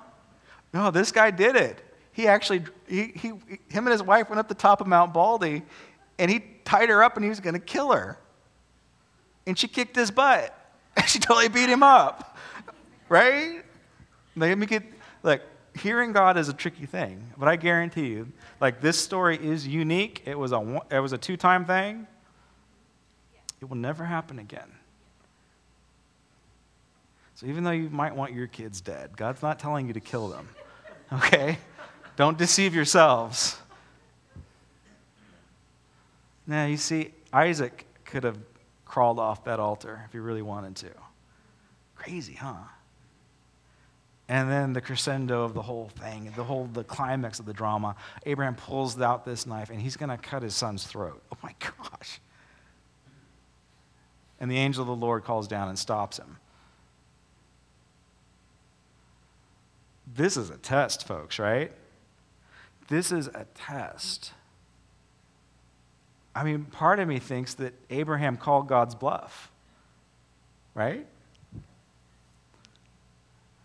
No, 0.73 0.91
this 0.91 1.11
guy 1.11 1.31
did 1.31 1.55
it 1.55 1.83
he 2.17 2.27
actually, 2.27 2.63
he, 2.87 3.11
he, 3.13 3.27
him 3.27 3.85
and 3.85 3.89
his 3.89 4.01
wife 4.01 4.27
went 4.27 4.39
up 4.39 4.47
the 4.47 4.55
top 4.55 4.81
of 4.81 4.87
Mount 4.87 5.13
Baldy 5.13 5.61
and 6.17 6.31
he 6.31 6.43
tied 6.65 6.89
her 6.89 7.03
up 7.03 7.15
and 7.15 7.23
he 7.23 7.29
was 7.29 7.39
going 7.39 7.53
to 7.53 7.59
kill 7.59 7.91
her. 7.91 8.17
And 9.45 9.55
she 9.55 9.67
kicked 9.67 9.95
his 9.95 10.09
butt. 10.09 10.51
she 11.05 11.19
totally 11.19 11.47
beat 11.47 11.69
him 11.69 11.83
up. 11.83 12.35
Right? 13.07 13.61
Let 14.35 14.57
me 14.57 14.65
get, 14.65 14.81
like, 15.21 15.43
hearing 15.77 16.11
God 16.11 16.37
is 16.37 16.49
a 16.49 16.53
tricky 16.53 16.87
thing, 16.87 17.23
but 17.37 17.47
I 17.47 17.55
guarantee 17.55 18.07
you, 18.07 18.31
like, 18.59 18.81
this 18.81 18.97
story 18.97 19.37
is 19.37 19.67
unique. 19.67 20.23
It 20.25 20.39
was 20.39 20.53
a, 20.53 20.81
it 20.89 20.99
was 20.99 21.13
a 21.13 21.19
two 21.19 21.37
time 21.37 21.65
thing. 21.65 22.07
It 23.61 23.69
will 23.69 23.77
never 23.77 24.03
happen 24.03 24.39
again. 24.39 24.71
So 27.37 27.45
even 27.45 27.63
though 27.63 27.69
you 27.69 27.91
might 27.91 28.15
want 28.15 28.33
your 28.33 28.47
kids 28.47 28.81
dead, 28.81 29.15
God's 29.15 29.43
not 29.43 29.59
telling 29.59 29.85
you 29.85 29.93
to 29.93 29.99
kill 29.99 30.27
them. 30.27 30.49
Okay? 31.13 31.59
Don't 32.15 32.35
deceive 32.35 32.73
yourselves. 32.73 33.59
Now, 36.47 36.65
you 36.65 36.77
see, 36.77 37.13
Isaac 37.31 37.85
could 38.05 38.23
have 38.23 38.39
crawled 38.85 39.19
off 39.19 39.43
that 39.43 39.59
altar 39.59 40.01
if 40.07 40.13
he 40.13 40.17
really 40.17 40.41
wanted 40.41 40.77
to. 40.77 40.89
Crazy, 41.93 42.33
huh? 42.33 42.55
And 44.27 44.49
then 44.49 44.73
the 44.73 44.81
crescendo 44.81 45.43
of 45.43 45.53
the 45.53 45.61
whole 45.61 45.89
thing, 45.99 46.33
the 46.35 46.43
whole 46.43 46.65
the 46.65 46.83
climax 46.83 47.39
of 47.39 47.45
the 47.45 47.53
drama, 47.53 47.95
Abraham 48.25 48.55
pulls 48.55 48.99
out 48.99 49.25
this 49.25 49.45
knife 49.45 49.69
and 49.69 49.79
he's 49.79 49.95
going 49.95 50.09
to 50.09 50.17
cut 50.17 50.41
his 50.41 50.55
son's 50.55 50.87
throat. 50.87 51.21
Oh 51.31 51.37
my 51.43 51.53
gosh. 51.59 52.19
And 54.39 54.49
the 54.49 54.57
angel 54.57 54.81
of 54.81 54.87
the 54.87 54.95
Lord 54.95 55.23
calls 55.23 55.47
down 55.47 55.69
and 55.69 55.77
stops 55.77 56.17
him. 56.17 56.37
This 60.15 60.37
is 60.37 60.49
a 60.49 60.57
test, 60.57 61.05
folks, 61.05 61.37
right? 61.37 61.71
This 62.87 63.11
is 63.11 63.27
a 63.27 63.45
test. 63.55 64.31
I 66.33 66.43
mean, 66.43 66.65
part 66.65 66.99
of 66.99 67.07
me 67.07 67.19
thinks 67.19 67.55
that 67.55 67.73
Abraham 67.89 68.37
called 68.37 68.67
God's 68.67 68.95
bluff, 68.95 69.51
right? 70.73 71.05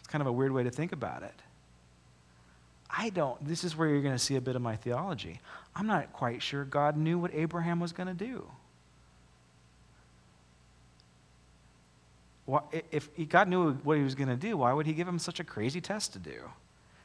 It's 0.00 0.08
kind 0.08 0.20
of 0.20 0.26
a 0.26 0.32
weird 0.32 0.52
way 0.52 0.64
to 0.64 0.70
think 0.70 0.92
about 0.92 1.22
it. 1.22 1.34
I 2.90 3.10
don't, 3.10 3.42
this 3.46 3.64
is 3.64 3.76
where 3.76 3.88
you're 3.88 4.02
going 4.02 4.14
to 4.14 4.18
see 4.18 4.36
a 4.36 4.40
bit 4.40 4.56
of 4.56 4.62
my 4.62 4.76
theology. 4.76 5.40
I'm 5.74 5.86
not 5.86 6.12
quite 6.12 6.42
sure 6.42 6.64
God 6.64 6.96
knew 6.96 7.18
what 7.18 7.32
Abraham 7.34 7.80
was 7.80 7.92
going 7.92 8.08
to 8.08 8.14
do. 8.14 8.50
If 12.90 13.08
God 13.28 13.48
knew 13.48 13.72
what 13.74 13.96
he 13.96 14.02
was 14.02 14.14
going 14.14 14.28
to 14.28 14.36
do, 14.36 14.56
why 14.58 14.72
would 14.72 14.86
he 14.86 14.92
give 14.92 15.08
him 15.08 15.18
such 15.18 15.40
a 15.40 15.44
crazy 15.44 15.80
test 15.80 16.12
to 16.12 16.18
do? 16.18 16.40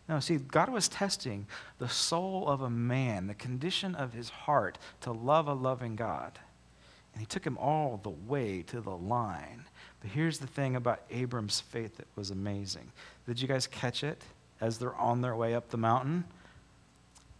No, 0.09 0.19
see, 0.19 0.37
God 0.37 0.69
was 0.69 0.87
testing 0.87 1.47
the 1.79 1.89
soul 1.89 2.47
of 2.47 2.61
a 2.61 2.69
man, 2.69 3.27
the 3.27 3.33
condition 3.33 3.93
of 3.93 4.13
his 4.13 4.29
heart 4.29 4.77
to 5.01 5.11
love 5.11 5.47
a 5.47 5.53
loving 5.53 5.95
God. 5.95 6.39
And 7.13 7.21
he 7.21 7.25
took 7.25 7.45
him 7.45 7.57
all 7.57 7.99
the 8.01 8.09
way 8.09 8.61
to 8.67 8.79
the 8.79 8.95
line. 8.95 9.65
But 10.01 10.11
here's 10.11 10.39
the 10.39 10.47
thing 10.47 10.75
about 10.75 11.01
Abram's 11.09 11.59
faith 11.59 11.97
that 11.97 12.07
was 12.15 12.31
amazing. 12.31 12.91
Did 13.25 13.41
you 13.41 13.47
guys 13.47 13.67
catch 13.67 14.03
it 14.03 14.21
as 14.61 14.77
they're 14.77 14.95
on 14.95 15.21
their 15.21 15.35
way 15.35 15.55
up 15.55 15.69
the 15.69 15.77
mountain? 15.77 16.23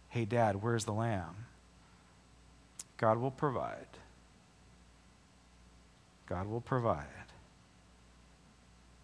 Hey, 0.08 0.24
Dad, 0.24 0.62
where's 0.62 0.84
the 0.84 0.92
lamb? 0.92 1.46
God 2.96 3.18
will 3.18 3.30
provide. 3.30 3.86
God 6.26 6.48
will 6.48 6.60
provide. 6.60 7.06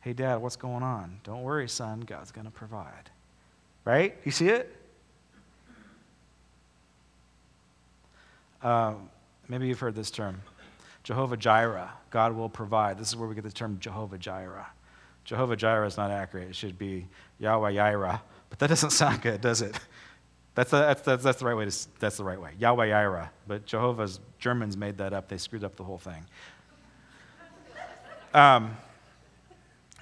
Hey, 0.05 0.13
Dad, 0.13 0.37
what's 0.37 0.57
going 0.57 0.83
on? 0.83 1.19
Don't 1.25 1.41
worry, 1.41 1.67
son. 1.67 2.01
God's 2.01 2.31
going 2.31 2.45
to 2.45 2.51
provide. 2.51 3.09
Right? 3.87 4.15
You 4.23 4.33
see 4.33 4.49
it? 4.49 4.77
Um, 8.63 9.09
maybe 9.49 9.67
you've 9.67 9.81
heard 9.81 9.95
this 9.95 10.11
term 10.11 10.43
Jehovah 11.05 11.39
Jireh, 11.39 11.91
God 12.11 12.37
will 12.37 12.51
provide. 12.51 12.99
This 12.99 13.09
is 13.09 13.17
where 13.17 13.27
we 13.27 13.35
get 13.35 13.45
the 13.45 13.51
term 13.51 13.79
Jehovah 13.81 14.19
Jireh. 14.19 14.67
Jehovah 15.25 15.57
Jireh 15.57 15.87
is 15.87 15.97
not 15.97 16.11
accurate. 16.11 16.51
It 16.51 16.57
should 16.57 16.79
be 16.79 17.07
Yahweh 17.39 17.73
Jireh, 17.73 18.21
but 18.51 18.59
that 18.59 18.69
doesn't 18.69 18.91
sound 18.91 19.23
good, 19.23 19.41
does 19.41 19.63
it? 19.63 19.75
That's 20.55 20.71
the, 20.71 20.81
that's, 20.81 21.01
that's, 21.01 21.23
that's 21.25 21.39
the 21.39 21.47
right 21.47 21.57
way. 21.57 21.65
To, 21.65 21.87
that's 21.99 22.19
the 22.19 22.25
right 22.25 22.41
way. 22.41 22.51
Yahweh 22.59 22.89
Jireh. 22.89 23.31
But 23.47 23.65
Jehovah's 23.65 24.21
Germans 24.39 24.77
made 24.77 24.99
that 24.99 25.15
up. 25.15 25.29
They 25.29 25.39
screwed 25.39 25.65
up 25.65 25.77
the 25.77 25.85
whole 25.85 25.97
thing. 25.97 26.27
Um, 28.35 28.77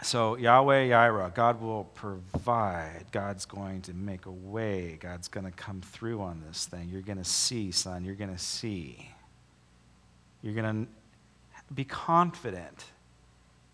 so, 0.02 0.36
Yahweh 0.36 0.88
Jireh, 0.88 1.32
God 1.34 1.60
will 1.60 1.84
provide. 1.94 3.04
God's 3.12 3.44
going 3.44 3.82
to 3.82 3.94
make 3.94 4.26
a 4.26 4.30
way. 4.30 4.98
God's 5.00 5.28
going 5.28 5.46
to 5.46 5.52
come 5.52 5.80
through 5.80 6.20
on 6.20 6.42
this 6.46 6.66
thing. 6.66 6.88
You're 6.90 7.02
going 7.02 7.18
to 7.18 7.24
see, 7.24 7.70
son. 7.70 8.04
You're 8.04 8.14
going 8.14 8.32
to 8.32 8.38
see. 8.38 9.10
You're 10.42 10.54
going 10.54 10.86
to 10.86 11.74
be 11.74 11.84
confident 11.84 12.86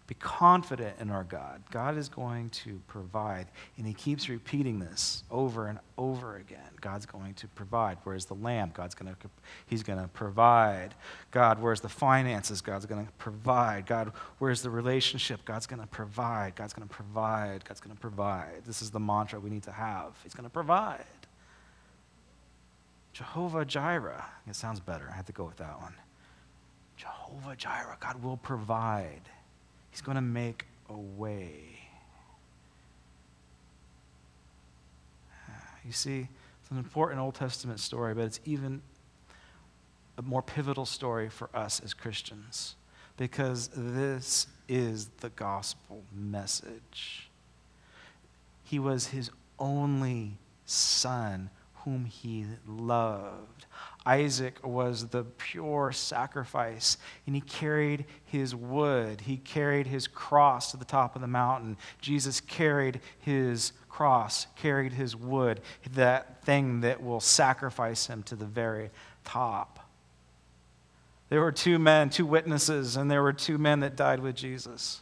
be 0.09 0.15
confident 0.15 0.97
in 1.01 1.11
our 1.11 1.23
God. 1.23 1.63
God 1.71 1.99
is 1.99 2.09
going 2.09 2.49
to 2.51 2.81
provide. 2.89 3.47
And 3.77 3.87
he 3.87 3.93
keeps 3.93 4.31
repeating 4.31 4.79
this 4.79 5.23
over 5.31 5.67
and 5.67 5.79
over 5.99 6.37
again. 6.37 6.71
God's 6.81 7.05
going 7.05 7.35
to 7.35 7.49
provide. 7.49 7.99
Where's 8.05 8.25
the 8.25 8.35
lamb? 8.35 8.71
God's 8.73 8.95
going 8.95 9.15
to 9.15 9.31
he's 9.67 9.83
going 9.83 10.01
to 10.01 10.09
provide. 10.09 10.95
God, 11.31 11.61
where's 11.61 11.83
the 11.83 11.91
finances? 11.91 12.63
God's 12.63 12.87
going 12.87 13.05
to 13.05 13.13
provide. 13.13 13.85
God, 13.85 14.13
where's 14.39 14.63
the 14.63 14.71
relationship? 14.71 15.45
God's 15.45 15.67
going 15.67 15.83
to 15.83 15.87
provide. 15.87 16.57
God's 16.57 16.73
going 16.73 16.89
to 16.89 16.95
provide. 16.95 17.67
God's 17.67 17.81
going 17.81 17.95
to 17.95 18.01
provide. 18.01 18.63
This 18.65 18.81
is 18.81 18.91
the 18.91 19.01
mantra 19.01 19.39
we 19.39 19.51
need 19.51 19.65
to 19.65 19.73
have. 19.73 20.19
He's 20.23 20.33
going 20.33 20.49
to 20.49 20.51
provide. 20.51 21.05
Jehovah 23.13 23.67
Jireh. 23.67 24.25
It 24.47 24.57
sounds 24.57 24.81
better. 24.81 25.07
I 25.13 25.17
have 25.17 25.27
to 25.27 25.33
go 25.33 25.45
with 25.45 25.59
that 25.59 25.79
one. 25.83 25.95
Jehovah 26.97 27.57
Jireh. 27.57 27.99
God 28.01 28.23
will 28.23 28.39
provide. 28.39 29.29
He's 29.99 30.05
going 30.05 30.15
to 30.15 30.21
make 30.21 30.65
a 30.89 30.97
way. 30.97 31.57
You 35.85 35.91
see, 35.91 36.29
it's 36.63 36.71
an 36.71 36.79
important 36.79 37.21
Old 37.21 37.35
Testament 37.35 37.81
story, 37.81 38.15
but 38.15 38.23
it's 38.23 38.39
even 38.45 38.81
a 40.17 40.23
more 40.23 40.41
pivotal 40.41 40.87
story 40.87 41.29
for 41.29 41.51
us 41.53 41.81
as 41.81 41.95
Christians 41.95 42.77
because 43.17 43.71
this 43.75 44.47
is 44.69 45.09
the 45.19 45.31
gospel 45.31 46.05
message. 46.15 47.29
He 48.63 48.79
was 48.79 49.09
his 49.09 49.33
only 49.59 50.39
son 50.65 51.51
whom 51.85 52.05
he 52.05 52.47
loved. 52.67 53.67
Isaac 54.05 54.67
was 54.67 55.09
the 55.09 55.25
pure 55.25 55.93
sacrifice, 55.93 56.97
and 57.27 57.35
he 57.35 57.41
carried 57.41 58.07
his 58.25 58.55
wood. 58.55 59.23
He 59.23 59.37
carried 59.37 59.87
his 59.87 60.09
cross 60.09 60.71
to 60.71 60.77
the 60.77 60.85
top 60.85 61.15
of 61.15 61.21
the 61.21 61.29
mountain. 61.29 61.77
Jesus 62.01 62.41
carried 62.41 63.01
his 63.19 63.73
cross, 63.89 64.47
carried 64.57 64.93
his 64.93 65.15
wood, 65.15 65.61
that 65.93 66.45
thing 66.45 66.81
that 66.81 67.03
will 67.03 67.21
sacrifice 67.21 68.07
him 68.07 68.23
to 68.25 68.37
the 68.37 68.47
very 68.47 68.91
top. 69.25 69.79
There 71.29 71.41
were 71.41 71.53
two 71.53 71.79
men, 71.79 72.09
two 72.09 72.25
witnesses, 72.25 72.97
and 72.97 73.11
there 73.11 73.23
were 73.23 73.35
two 73.35 73.59
men 73.59 73.81
that 73.81 73.97
died 73.97 74.21
with 74.21 74.35
Jesus. 74.35 75.01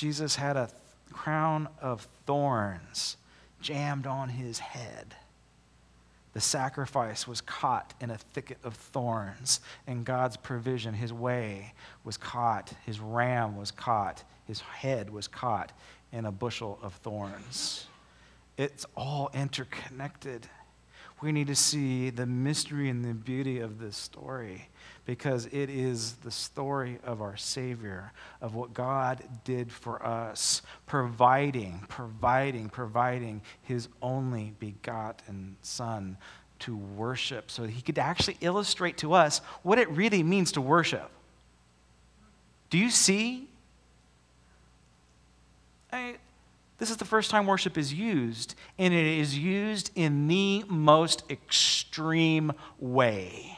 Jesus 0.00 0.34
had 0.34 0.56
a 0.56 0.70
crown 1.12 1.68
of 1.82 2.08
thorns 2.24 3.18
jammed 3.60 4.06
on 4.06 4.30
his 4.30 4.58
head 4.58 5.14
The 6.32 6.40
sacrifice 6.40 7.28
was 7.28 7.42
caught 7.42 7.92
in 8.00 8.10
a 8.10 8.16
thicket 8.16 8.56
of 8.64 8.74
thorns, 8.74 9.60
and 9.86 10.02
God's 10.06 10.38
provision, 10.38 10.94
his 10.94 11.12
way, 11.12 11.74
was 12.02 12.16
caught. 12.16 12.72
His 12.86 12.98
ram 12.98 13.58
was 13.58 13.70
caught. 13.70 14.24
His 14.46 14.60
head 14.60 15.10
was 15.10 15.28
caught 15.28 15.70
in 16.12 16.24
a 16.24 16.32
bushel 16.32 16.78
of 16.82 16.94
thorns. 16.94 17.86
It's 18.56 18.86
all 18.96 19.30
interconnected. 19.34 20.46
We 21.20 21.30
need 21.30 21.48
to 21.48 21.56
see 21.56 22.08
the 22.08 22.24
mystery 22.24 22.88
and 22.88 23.04
the 23.04 23.12
beauty 23.12 23.58
of 23.58 23.78
this 23.78 23.98
story 23.98 24.70
because 25.10 25.46
it 25.46 25.68
is 25.68 26.12
the 26.22 26.30
story 26.30 27.00
of 27.02 27.20
our 27.20 27.36
Savior, 27.36 28.12
of 28.40 28.54
what 28.54 28.72
God 28.72 29.20
did 29.42 29.72
for 29.72 30.06
us, 30.06 30.62
providing, 30.86 31.84
providing, 31.88 32.68
providing 32.68 33.42
His 33.62 33.88
only 34.00 34.52
begotten 34.60 35.56
Son 35.62 36.16
to 36.60 36.76
worship 36.76 37.50
so 37.50 37.64
He 37.64 37.82
could 37.82 37.98
actually 37.98 38.36
illustrate 38.40 38.98
to 38.98 39.12
us 39.12 39.40
what 39.64 39.80
it 39.80 39.90
really 39.90 40.22
means 40.22 40.52
to 40.52 40.60
worship. 40.60 41.10
Do 42.70 42.78
you 42.78 42.88
see? 42.88 43.48
I, 45.92 46.18
this 46.78 46.88
is 46.88 46.98
the 46.98 47.04
first 47.04 47.32
time 47.32 47.48
worship 47.48 47.76
is 47.76 47.92
used, 47.92 48.54
and 48.78 48.94
it 48.94 49.18
is 49.18 49.36
used 49.36 49.90
in 49.96 50.28
the 50.28 50.62
most 50.68 51.24
extreme 51.28 52.52
way. 52.78 53.56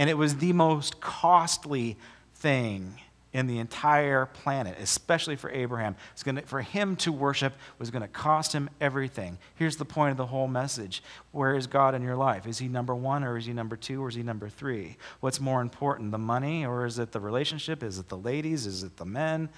And 0.00 0.08
it 0.08 0.16
was 0.16 0.36
the 0.36 0.54
most 0.54 0.98
costly 1.02 1.98
thing 2.36 2.94
in 3.34 3.46
the 3.46 3.58
entire 3.58 4.24
planet, 4.24 4.78
especially 4.80 5.36
for 5.36 5.50
Abraham. 5.50 5.94
It's 6.14 6.22
gonna, 6.22 6.40
for 6.40 6.62
him 6.62 6.96
to 6.96 7.12
worship 7.12 7.52
was 7.78 7.90
going 7.90 8.00
to 8.00 8.08
cost 8.08 8.54
him 8.54 8.70
everything. 8.80 9.36
Here's 9.56 9.76
the 9.76 9.84
point 9.84 10.12
of 10.12 10.16
the 10.16 10.24
whole 10.24 10.48
message 10.48 11.02
Where 11.32 11.54
is 11.54 11.66
God 11.66 11.94
in 11.94 12.00
your 12.00 12.16
life? 12.16 12.46
Is 12.46 12.56
he 12.56 12.66
number 12.66 12.94
one, 12.94 13.24
or 13.24 13.36
is 13.36 13.44
he 13.44 13.52
number 13.52 13.76
two, 13.76 14.02
or 14.02 14.08
is 14.08 14.14
he 14.14 14.22
number 14.22 14.48
three? 14.48 14.96
What's 15.20 15.38
more 15.38 15.60
important, 15.60 16.12
the 16.12 16.18
money, 16.18 16.64
or 16.64 16.86
is 16.86 16.98
it 16.98 17.12
the 17.12 17.20
relationship? 17.20 17.82
Is 17.82 17.98
it 17.98 18.08
the 18.08 18.16
ladies? 18.16 18.66
Is 18.66 18.82
it 18.82 18.96
the 18.96 19.04
men? 19.04 19.50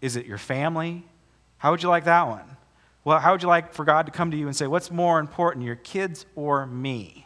Is 0.00 0.16
it 0.16 0.26
your 0.26 0.38
family? 0.38 1.04
How 1.58 1.70
would 1.70 1.84
you 1.84 1.88
like 1.88 2.06
that 2.06 2.26
one? 2.26 2.56
Well, 3.04 3.20
how 3.20 3.30
would 3.30 3.42
you 3.42 3.48
like 3.48 3.74
for 3.74 3.84
God 3.84 4.06
to 4.06 4.12
come 4.12 4.32
to 4.32 4.36
you 4.36 4.48
and 4.48 4.56
say, 4.56 4.66
What's 4.66 4.90
more 4.90 5.20
important, 5.20 5.64
your 5.64 5.76
kids 5.76 6.26
or 6.34 6.66
me? 6.66 7.25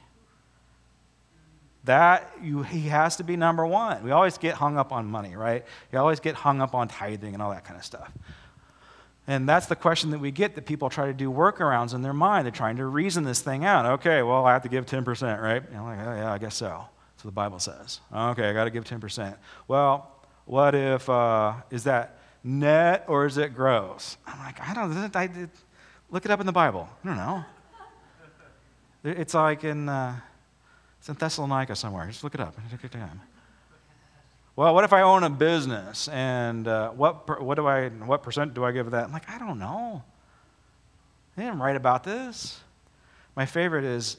That 1.85 2.31
you, 2.43 2.63
he 2.63 2.89
has 2.89 3.17
to 3.17 3.25
be 3.25 3.37
number 3.37 3.67
one. 3.67 4.03
We 4.03 4.11
always 4.11 4.37
get 4.37 4.55
hung 4.55 4.77
up 4.77 4.93
on 4.93 5.07
money, 5.07 5.35
right? 5.35 5.65
You 5.93 5.99
always 5.99 6.21
get 6.21 6.35
hung 6.35 6.61
up 6.61 6.75
on 6.75 6.89
tithing 6.89 7.33
and 7.33 7.43
all 7.43 7.51
that 7.51 7.65
kind 7.65 7.79
of 7.79 7.85
stuff. 7.85 8.13
And 9.27 9.49
that's 9.49 9.67
the 9.67 9.77
question 9.77 10.11
that 10.11 10.19
we 10.19 10.31
get 10.31 10.57
that 10.57 10.67
people 10.67 10.91
try 10.91 11.07
to 11.07 11.13
do 11.13 11.31
workarounds 11.31 11.95
in 11.95 12.03
their 12.03 12.13
mind. 12.13 12.45
They're 12.45 12.53
trying 12.53 12.77
to 12.79 12.87
reason 12.87 13.25
this 13.25 13.41
thing 13.41 13.65
out. 13.65 13.87
Okay, 13.87 14.23
well, 14.23 14.45
I 14.45 14.53
have 14.53 14.63
to 14.63 14.69
give 14.69 14.87
10%, 14.87 15.41
right? 15.41 15.63
And 15.67 15.77
I'm 15.77 15.85
like, 15.85 15.99
oh, 16.01 16.17
yeah, 16.17 16.33
I 16.33 16.39
guess 16.39 16.57
so. 16.57 16.85
That's 17.13 17.25
what 17.25 17.31
the 17.31 17.35
Bible 17.35 17.59
says. 17.59 18.01
Okay, 18.13 18.49
I 18.49 18.53
got 18.53 18.65
to 18.65 18.71
give 18.71 18.85
10%. 18.85 19.37
Well, 19.69 20.11
what 20.47 20.75
if, 20.75 21.09
uh, 21.09 21.55
is 21.71 21.85
that 21.85 22.19
net 22.43 23.05
or 23.07 23.25
is 23.25 23.39
it 23.39 23.55
gross? 23.55 24.17
I'm 24.27 24.39
like, 24.41 24.61
I 24.61 24.75
don't 24.75 24.91
know. 24.91 25.49
Look 26.11 26.25
it 26.25 26.31
up 26.31 26.41
in 26.41 26.47
the 26.47 26.53
Bible. 26.53 26.89
I 27.05 27.07
don't 27.07 27.17
know. 27.17 27.45
It's 29.05 29.35
like 29.35 29.65
in, 29.65 29.89
uh, 29.89 30.19
it's 31.01 31.09
in 31.09 31.15
Thessalonica 31.15 31.75
somewhere. 31.75 32.07
Just 32.07 32.23
look 32.23 32.35
it 32.35 32.41
up. 32.41 32.55
Take 32.71 32.83
your 32.83 32.91
time. 32.91 33.23
Well, 34.55 34.75
what 34.75 34.85
if 34.85 34.93
I 34.93 35.01
own 35.01 35.25
a 35.25 35.31
business 35.31 36.09
and 36.09 36.69
uh, 36.69 36.91
what, 36.91 37.43
what, 37.43 37.55
do 37.55 37.67
I, 37.67 37.89
what 37.89 38.23
percent 38.23 38.53
do 38.53 38.65
I 38.65 38.73
give 38.73 38.91
that? 38.91 39.05
I'm 39.05 39.13
like, 39.13 39.29
I 39.31 39.39
don't 39.39 39.59
know. 39.59 40.03
They 41.37 41.45
didn't 41.45 41.61
write 41.61 41.77
about 41.77 42.05
this. 42.05 42.61
My 43.35 43.47
favorite 43.47 43.85
is 43.85 44.19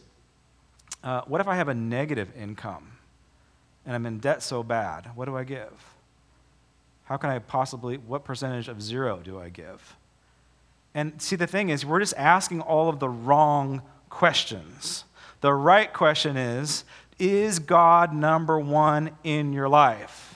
uh, 1.03 1.21
what 1.27 1.39
if 1.39 1.47
I 1.47 1.55
have 1.55 1.67
a 1.67 1.75
negative 1.75 2.29
income 2.35 2.87
and 3.85 3.93
I'm 3.93 4.07
in 4.07 4.17
debt 4.17 4.41
so 4.41 4.63
bad? 4.63 5.11
What 5.13 5.25
do 5.25 5.37
I 5.37 5.43
give? 5.43 5.71
How 7.03 7.17
can 7.17 7.29
I 7.29 7.37
possibly, 7.37 7.97
what 7.97 8.23
percentage 8.23 8.67
of 8.67 8.81
zero 8.81 9.19
do 9.23 9.39
I 9.39 9.49
give? 9.49 9.95
And 10.95 11.21
see, 11.21 11.35
the 11.35 11.45
thing 11.45 11.69
is, 11.69 11.85
we're 11.85 11.99
just 11.99 12.15
asking 12.17 12.61
all 12.61 12.89
of 12.89 12.99
the 12.99 13.09
wrong 13.09 13.83
questions. 14.09 15.03
The 15.41 15.53
right 15.53 15.91
question 15.91 16.37
is 16.37 16.83
Is 17.19 17.59
God 17.59 18.13
number 18.13 18.59
one 18.59 19.11
in 19.23 19.53
your 19.53 19.69
life? 19.69 20.27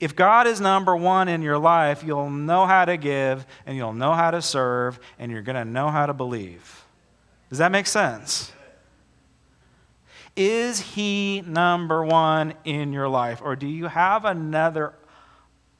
If 0.00 0.16
God 0.16 0.48
is 0.48 0.60
number 0.60 0.96
one 0.96 1.28
in 1.28 1.42
your 1.42 1.58
life, 1.58 2.02
you'll 2.02 2.30
know 2.30 2.66
how 2.66 2.84
to 2.84 2.96
give 2.96 3.46
and 3.66 3.76
you'll 3.76 3.92
know 3.92 4.14
how 4.14 4.32
to 4.32 4.42
serve 4.42 4.98
and 5.18 5.30
you're 5.30 5.42
going 5.42 5.54
to 5.54 5.64
know 5.64 5.90
how 5.90 6.06
to 6.06 6.12
believe. 6.12 6.84
Does 7.50 7.58
that 7.58 7.70
make 7.70 7.86
sense? 7.86 8.52
Is 10.34 10.80
He 10.80 11.42
number 11.46 12.04
one 12.04 12.54
in 12.64 12.92
your 12.92 13.08
life? 13.08 13.40
Or 13.44 13.54
do 13.54 13.68
you 13.68 13.86
have 13.86 14.24
another 14.24 14.94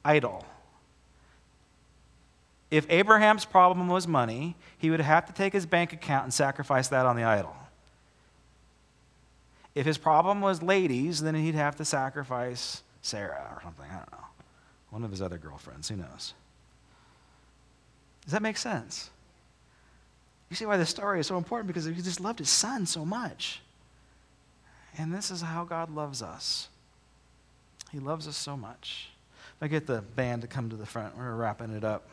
idol. 0.05 0.45
If 2.71 2.87
Abraham's 2.91 3.45
problem 3.45 3.89
was 3.89 4.09
money, 4.09 4.57
he 4.79 4.91
would 4.91 5.01
have 5.01 5.27
to 5.27 5.33
take 5.33 5.53
his 5.53 5.67
bank 5.67 5.93
account 5.93 6.25
and 6.25 6.35
sacrifice 6.35 6.89
that 6.89 7.07
on 7.07 7.17
the 7.17 7.25
idol. 7.25 7.55
If 9.75 9.87
his 9.87 9.99
problem 9.99 10.41
was 10.41 10.63
ladies, 10.63 11.23
then 11.23 11.35
he'd 11.35 11.55
have 11.55 11.77
to 11.77 11.85
sacrifice 11.85 12.83
Sarah 13.01 13.51
or 13.55 13.63
something. 13.63 13.87
I 13.91 13.97
don't 13.97 14.13
know. 14.13 14.27
One 14.91 15.05
of 15.05 15.11
his 15.11 15.23
other 15.23 15.39
girlfriends. 15.39 15.89
Who 15.89 15.97
knows? 15.97 16.35
Does 18.25 18.33
that 18.33 18.43
make 18.43 18.59
sense? 18.59 19.11
You 20.51 20.57
see 20.57 20.67
why 20.67 20.77
this 20.77 20.91
story 20.91 21.19
is 21.19 21.27
so 21.27 21.39
important 21.39 21.67
because 21.67 21.87
he 21.87 21.95
just 21.95 22.21
loved 22.21 22.39
his 22.39 22.51
son 22.51 22.85
so 22.85 23.05
much. 23.05 23.63
And 24.99 25.13
this 25.13 25.31
is 25.31 25.41
how 25.41 25.65
God 25.65 25.91
loves 25.91 26.21
us. 26.21 26.69
He 27.91 27.99
loves 27.99 28.29
us 28.29 28.37
so 28.37 28.57
much. 28.57 29.09
If 29.57 29.63
I 29.63 29.69
get 29.69 29.87
the 29.87 30.03
band 30.03 30.43
to 30.43 30.49
come 30.49 30.69
to 30.69 30.77
the 30.77 30.85
front. 30.85 31.17
We're 31.17 31.35
wrapping 31.35 31.75
it 31.75 31.85
up. 31.85 32.09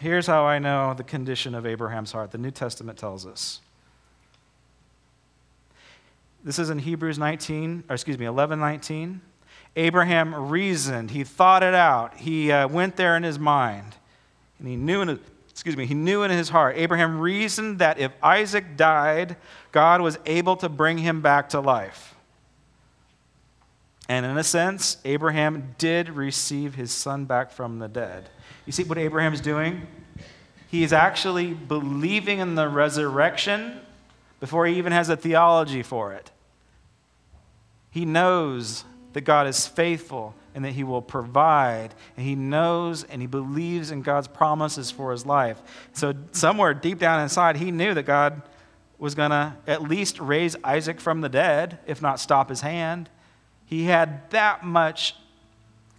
Here's 0.00 0.26
how 0.26 0.46
I 0.46 0.58
know 0.58 0.94
the 0.94 1.04
condition 1.04 1.54
of 1.54 1.66
Abraham's 1.66 2.12
heart. 2.12 2.30
The 2.30 2.38
New 2.38 2.50
Testament 2.50 2.98
tells 2.98 3.26
us. 3.26 3.60
This 6.42 6.58
is 6.58 6.70
in 6.70 6.78
Hebrews 6.78 7.18
19, 7.18 7.84
or 7.86 7.94
excuse 7.94 8.18
me, 8.18 8.24
11 8.24 8.58
19. 8.58 9.20
Abraham 9.76 10.48
reasoned, 10.48 11.10
he 11.10 11.22
thought 11.22 11.62
it 11.62 11.74
out, 11.74 12.16
he 12.16 12.50
uh, 12.50 12.66
went 12.66 12.96
there 12.96 13.14
in 13.14 13.22
his 13.22 13.38
mind, 13.38 13.94
and 14.58 14.66
he 14.66 14.74
knew 14.74 15.02
in 15.02 15.08
his, 15.08 15.18
excuse 15.50 15.76
me, 15.76 15.84
he 15.84 15.94
knew 15.94 16.22
in 16.22 16.30
his 16.30 16.48
heart. 16.48 16.76
Abraham 16.78 17.20
reasoned 17.20 17.78
that 17.80 17.98
if 17.98 18.10
Isaac 18.22 18.78
died, 18.78 19.36
God 19.70 20.00
was 20.00 20.18
able 20.24 20.56
to 20.56 20.70
bring 20.70 20.96
him 20.96 21.20
back 21.20 21.50
to 21.50 21.60
life. 21.60 22.09
And 24.10 24.26
in 24.26 24.36
a 24.36 24.42
sense, 24.42 24.96
Abraham 25.04 25.76
did 25.78 26.08
receive 26.08 26.74
his 26.74 26.90
son 26.90 27.26
back 27.26 27.52
from 27.52 27.78
the 27.78 27.86
dead. 27.86 28.28
You 28.66 28.72
see 28.72 28.82
what 28.82 28.98
Abraham's 28.98 29.40
doing? 29.40 29.86
He 30.68 30.82
is 30.82 30.92
actually 30.92 31.54
believing 31.54 32.40
in 32.40 32.56
the 32.56 32.68
resurrection 32.68 33.80
before 34.40 34.66
he 34.66 34.78
even 34.78 34.92
has 34.92 35.10
a 35.10 35.16
theology 35.16 35.84
for 35.84 36.12
it. 36.12 36.32
He 37.92 38.04
knows 38.04 38.82
that 39.12 39.20
God 39.20 39.46
is 39.46 39.68
faithful 39.68 40.34
and 40.56 40.64
that 40.64 40.72
he 40.72 40.82
will 40.82 41.02
provide. 41.02 41.94
And 42.16 42.26
he 42.26 42.34
knows 42.34 43.04
and 43.04 43.20
he 43.20 43.28
believes 43.28 43.92
in 43.92 44.02
God's 44.02 44.26
promises 44.26 44.90
for 44.90 45.12
his 45.12 45.24
life. 45.24 45.62
So, 45.92 46.14
somewhere 46.32 46.74
deep 46.74 46.98
down 46.98 47.20
inside, 47.20 47.58
he 47.58 47.70
knew 47.70 47.94
that 47.94 48.06
God 48.06 48.42
was 48.98 49.14
going 49.14 49.30
to 49.30 49.54
at 49.68 49.82
least 49.82 50.18
raise 50.18 50.56
Isaac 50.64 51.00
from 51.00 51.20
the 51.20 51.28
dead, 51.28 51.78
if 51.86 52.02
not 52.02 52.18
stop 52.18 52.48
his 52.48 52.62
hand. 52.62 53.08
He 53.70 53.84
had 53.84 54.28
that 54.30 54.64
much 54.64 55.14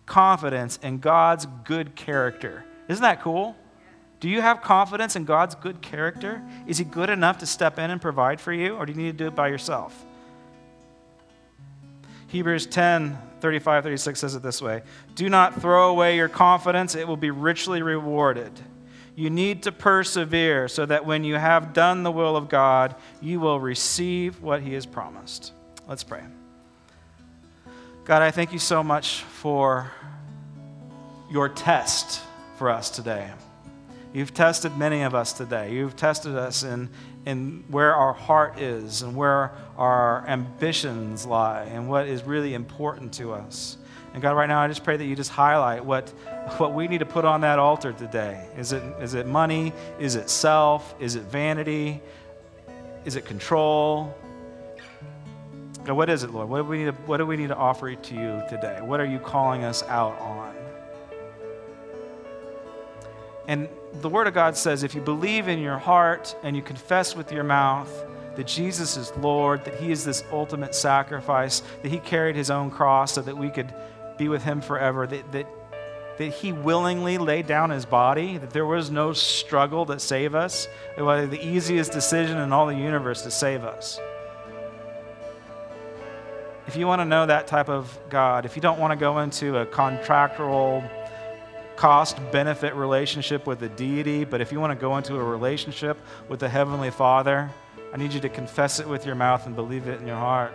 confidence 0.06 0.78
in 0.84 0.98
God's 0.98 1.48
good 1.64 1.96
character. 1.96 2.66
Isn't 2.90 3.02
that 3.02 3.22
cool? 3.22 3.56
Do 4.20 4.28
you 4.28 4.42
have 4.42 4.62
confidence 4.62 5.16
in 5.16 5.24
God's 5.24 5.56
good 5.56 5.82
character? 5.82 6.44
Is 6.68 6.78
He 6.78 6.84
good 6.84 7.10
enough 7.10 7.38
to 7.38 7.46
step 7.46 7.80
in 7.80 7.90
and 7.90 8.02
provide 8.02 8.42
for 8.42 8.52
you, 8.52 8.76
or 8.76 8.86
do 8.86 8.92
you 8.92 8.98
need 8.98 9.18
to 9.18 9.18
do 9.18 9.28
it 9.28 9.36
by 9.36 9.48
yourself? 9.48 10.06
Hebrews 12.28 12.66
10 12.68 13.18
35 13.40 13.84
36 13.84 14.20
says 14.20 14.36
it 14.36 14.44
this 14.44 14.62
way 14.62 14.84
Do 15.16 15.30
not 15.30 15.62
throw 15.62 15.90
away 15.90 16.18
your 16.18 16.30
confidence, 16.30 16.94
it 16.94 17.08
will 17.08 17.18
be 17.18 17.32
richly 17.32 17.82
rewarded. 17.82 18.52
You 19.16 19.30
need 19.30 19.64
to 19.64 19.72
persevere 19.72 20.68
so 20.68 20.86
that 20.86 21.06
when 21.06 21.24
you 21.24 21.36
have 21.36 21.72
done 21.72 22.04
the 22.04 22.12
will 22.12 22.36
of 22.36 22.50
God, 22.50 22.96
you 23.22 23.40
will 23.40 23.62
receive 23.62 24.42
what 24.42 24.62
He 24.62 24.74
has 24.74 24.86
promised. 24.86 25.54
Let's 25.88 26.04
pray. 26.04 26.24
God, 28.04 28.24
I 28.24 28.32
thank 28.32 28.52
you 28.52 28.58
so 28.58 28.84
much 28.84 29.22
for 29.22 29.92
your 31.30 31.48
test 31.50 32.20
for 32.58 32.72
us 32.72 32.90
today. 32.90 33.30
You've 34.12 34.34
tested 34.34 34.76
many 34.76 35.04
of 35.04 35.14
us 35.14 35.34
today. 35.34 35.72
You've 35.74 35.96
tested 35.96 36.36
us 36.36 36.64
in, 36.64 36.90
in 37.28 37.64
where 37.68 37.94
our 37.94 38.12
heart 38.12 38.60
is 38.60 39.04
and 39.04 39.16
where 39.16 39.52
our 39.78 40.28
ambitions 40.28 41.28
lie 41.28 41.66
and 41.66 41.88
what 41.88 42.08
is 42.08 42.24
really 42.24 42.56
important 42.56 43.14
to 43.14 43.34
us. 43.34 43.78
And 44.14 44.22
God, 44.22 44.36
right 44.36 44.48
now, 44.48 44.60
I 44.60 44.68
just 44.68 44.84
pray 44.84 44.98
that 44.98 45.06
you 45.06 45.16
just 45.16 45.30
highlight 45.30 45.86
what, 45.86 46.10
what 46.58 46.74
we 46.74 46.88
need 46.88 47.00
to 47.00 47.06
put 47.06 47.24
on 47.24 47.42
that 47.42 47.60
altar 47.60 47.94
today. 47.94 48.48
Is 48.58 48.72
it, 48.72 48.82
is 49.00 49.14
it 49.14 49.28
money? 49.28 49.74
Is 50.00 50.16
it 50.16 50.28
self? 50.28 50.96
Is 51.00 51.16
it 51.16 51.24
vanity? 51.24 52.02
Is 53.06 53.16
it 53.16 53.26
control? 53.26 54.14
God, 55.84 55.94
what 55.94 56.10
is 56.10 56.24
it, 56.24 56.32
Lord? 56.32 56.48
What 56.48 56.58
do, 56.60 56.64
we 56.66 56.80
need 56.80 56.86
to, 56.86 56.92
what 56.92 57.18
do 57.18 57.26
we 57.26 57.38
need 57.38 57.48
to 57.48 57.56
offer 57.56 57.94
to 57.96 58.14
you 58.14 58.44
today? 58.48 58.80
What 58.82 59.00
are 59.00 59.06
you 59.06 59.20
calling 59.20 59.64
us 59.64 59.82
out 59.84 60.18
on? 60.20 60.56
And 63.48 63.68
the 64.02 64.10
Word 64.10 64.28
of 64.28 64.34
God 64.34 64.56
says 64.56 64.84
if 64.84 64.94
you 64.94 65.02
believe 65.02 65.48
in 65.48 65.60
your 65.60 65.80
heart 65.80 66.36
and 66.44 66.56
you 66.56 66.62
confess 66.62 67.16
with 67.16 67.32
your 67.32 67.44
mouth 67.44 67.92
that 68.36 68.46
Jesus 68.46 68.96
is 68.96 69.12
Lord, 69.18 69.66
that 69.66 69.76
He 69.76 69.92
is 69.92 70.06
this 70.06 70.24
ultimate 70.32 70.76
sacrifice, 70.76 71.64
that 71.82 71.90
He 71.90 71.98
carried 71.98 72.36
His 72.36 72.52
own 72.52 72.70
cross 72.70 73.14
so 73.14 73.22
that 73.24 73.36
we 73.36 73.50
could 73.50 73.74
be 74.18 74.30
with 74.30 74.44
Him 74.44 74.62
forever, 74.62 75.08
that, 75.08 75.32
that, 75.32 75.48
that 76.20 76.28
He 76.28 76.54
willingly 76.54 77.18
laid 77.18 77.48
down 77.48 77.72
His 77.72 77.86
body, 77.86 78.38
that 78.38 78.52
there 78.52 78.68
was 78.68 78.92
no 78.92 79.14
struggle 79.14 79.86
to 79.88 80.00
save 80.00 80.36
us, 80.36 80.68
it 80.96 81.02
was 81.02 81.30
the 81.30 81.46
easiest 81.46 81.92
decision 81.92 82.38
in 82.38 82.54
all 82.54 82.68
the 82.68 82.76
universe 82.76 83.24
to 83.24 83.32
save 83.32 83.64
us. 83.64 84.00
If 86.72 86.78
you 86.78 86.88
want 86.88 87.02
to 87.02 87.06
know 87.06 87.26
that 87.26 87.48
type 87.48 87.68
of 87.68 88.00
God, 88.10 88.46
if 88.46 88.56
you 88.56 88.62
don't 88.62 88.80
want 88.80 88.92
to 88.92 88.96
go 88.96 89.20
into 89.20 89.58
a 89.58 89.66
contractual, 89.66 90.82
cost 91.76 92.18
benefit 92.32 92.76
relationship 92.76 93.46
with 93.46 93.62
a 93.64 93.68
deity, 93.68 94.24
but 94.24 94.40
if 94.40 94.54
you 94.54 94.62
want 94.62 94.72
to 94.72 94.80
go 94.80 94.96
into 94.96 95.18
a 95.18 95.22
relationship 95.22 95.98
with 96.30 96.40
the 96.40 96.48
Heavenly 96.48 96.90
Father, 96.90 97.52
I 97.94 97.98
need 97.98 98.14
you 98.14 98.22
to 98.22 98.30
confess 98.30 98.80
it 98.80 98.88
with 98.88 99.06
your 99.06 99.16
mouth 99.16 99.48
and 99.48 99.54
believe 99.54 99.90
it 99.90 100.00
in 100.00 100.08
your 100.08 100.16
heart. 100.16 100.54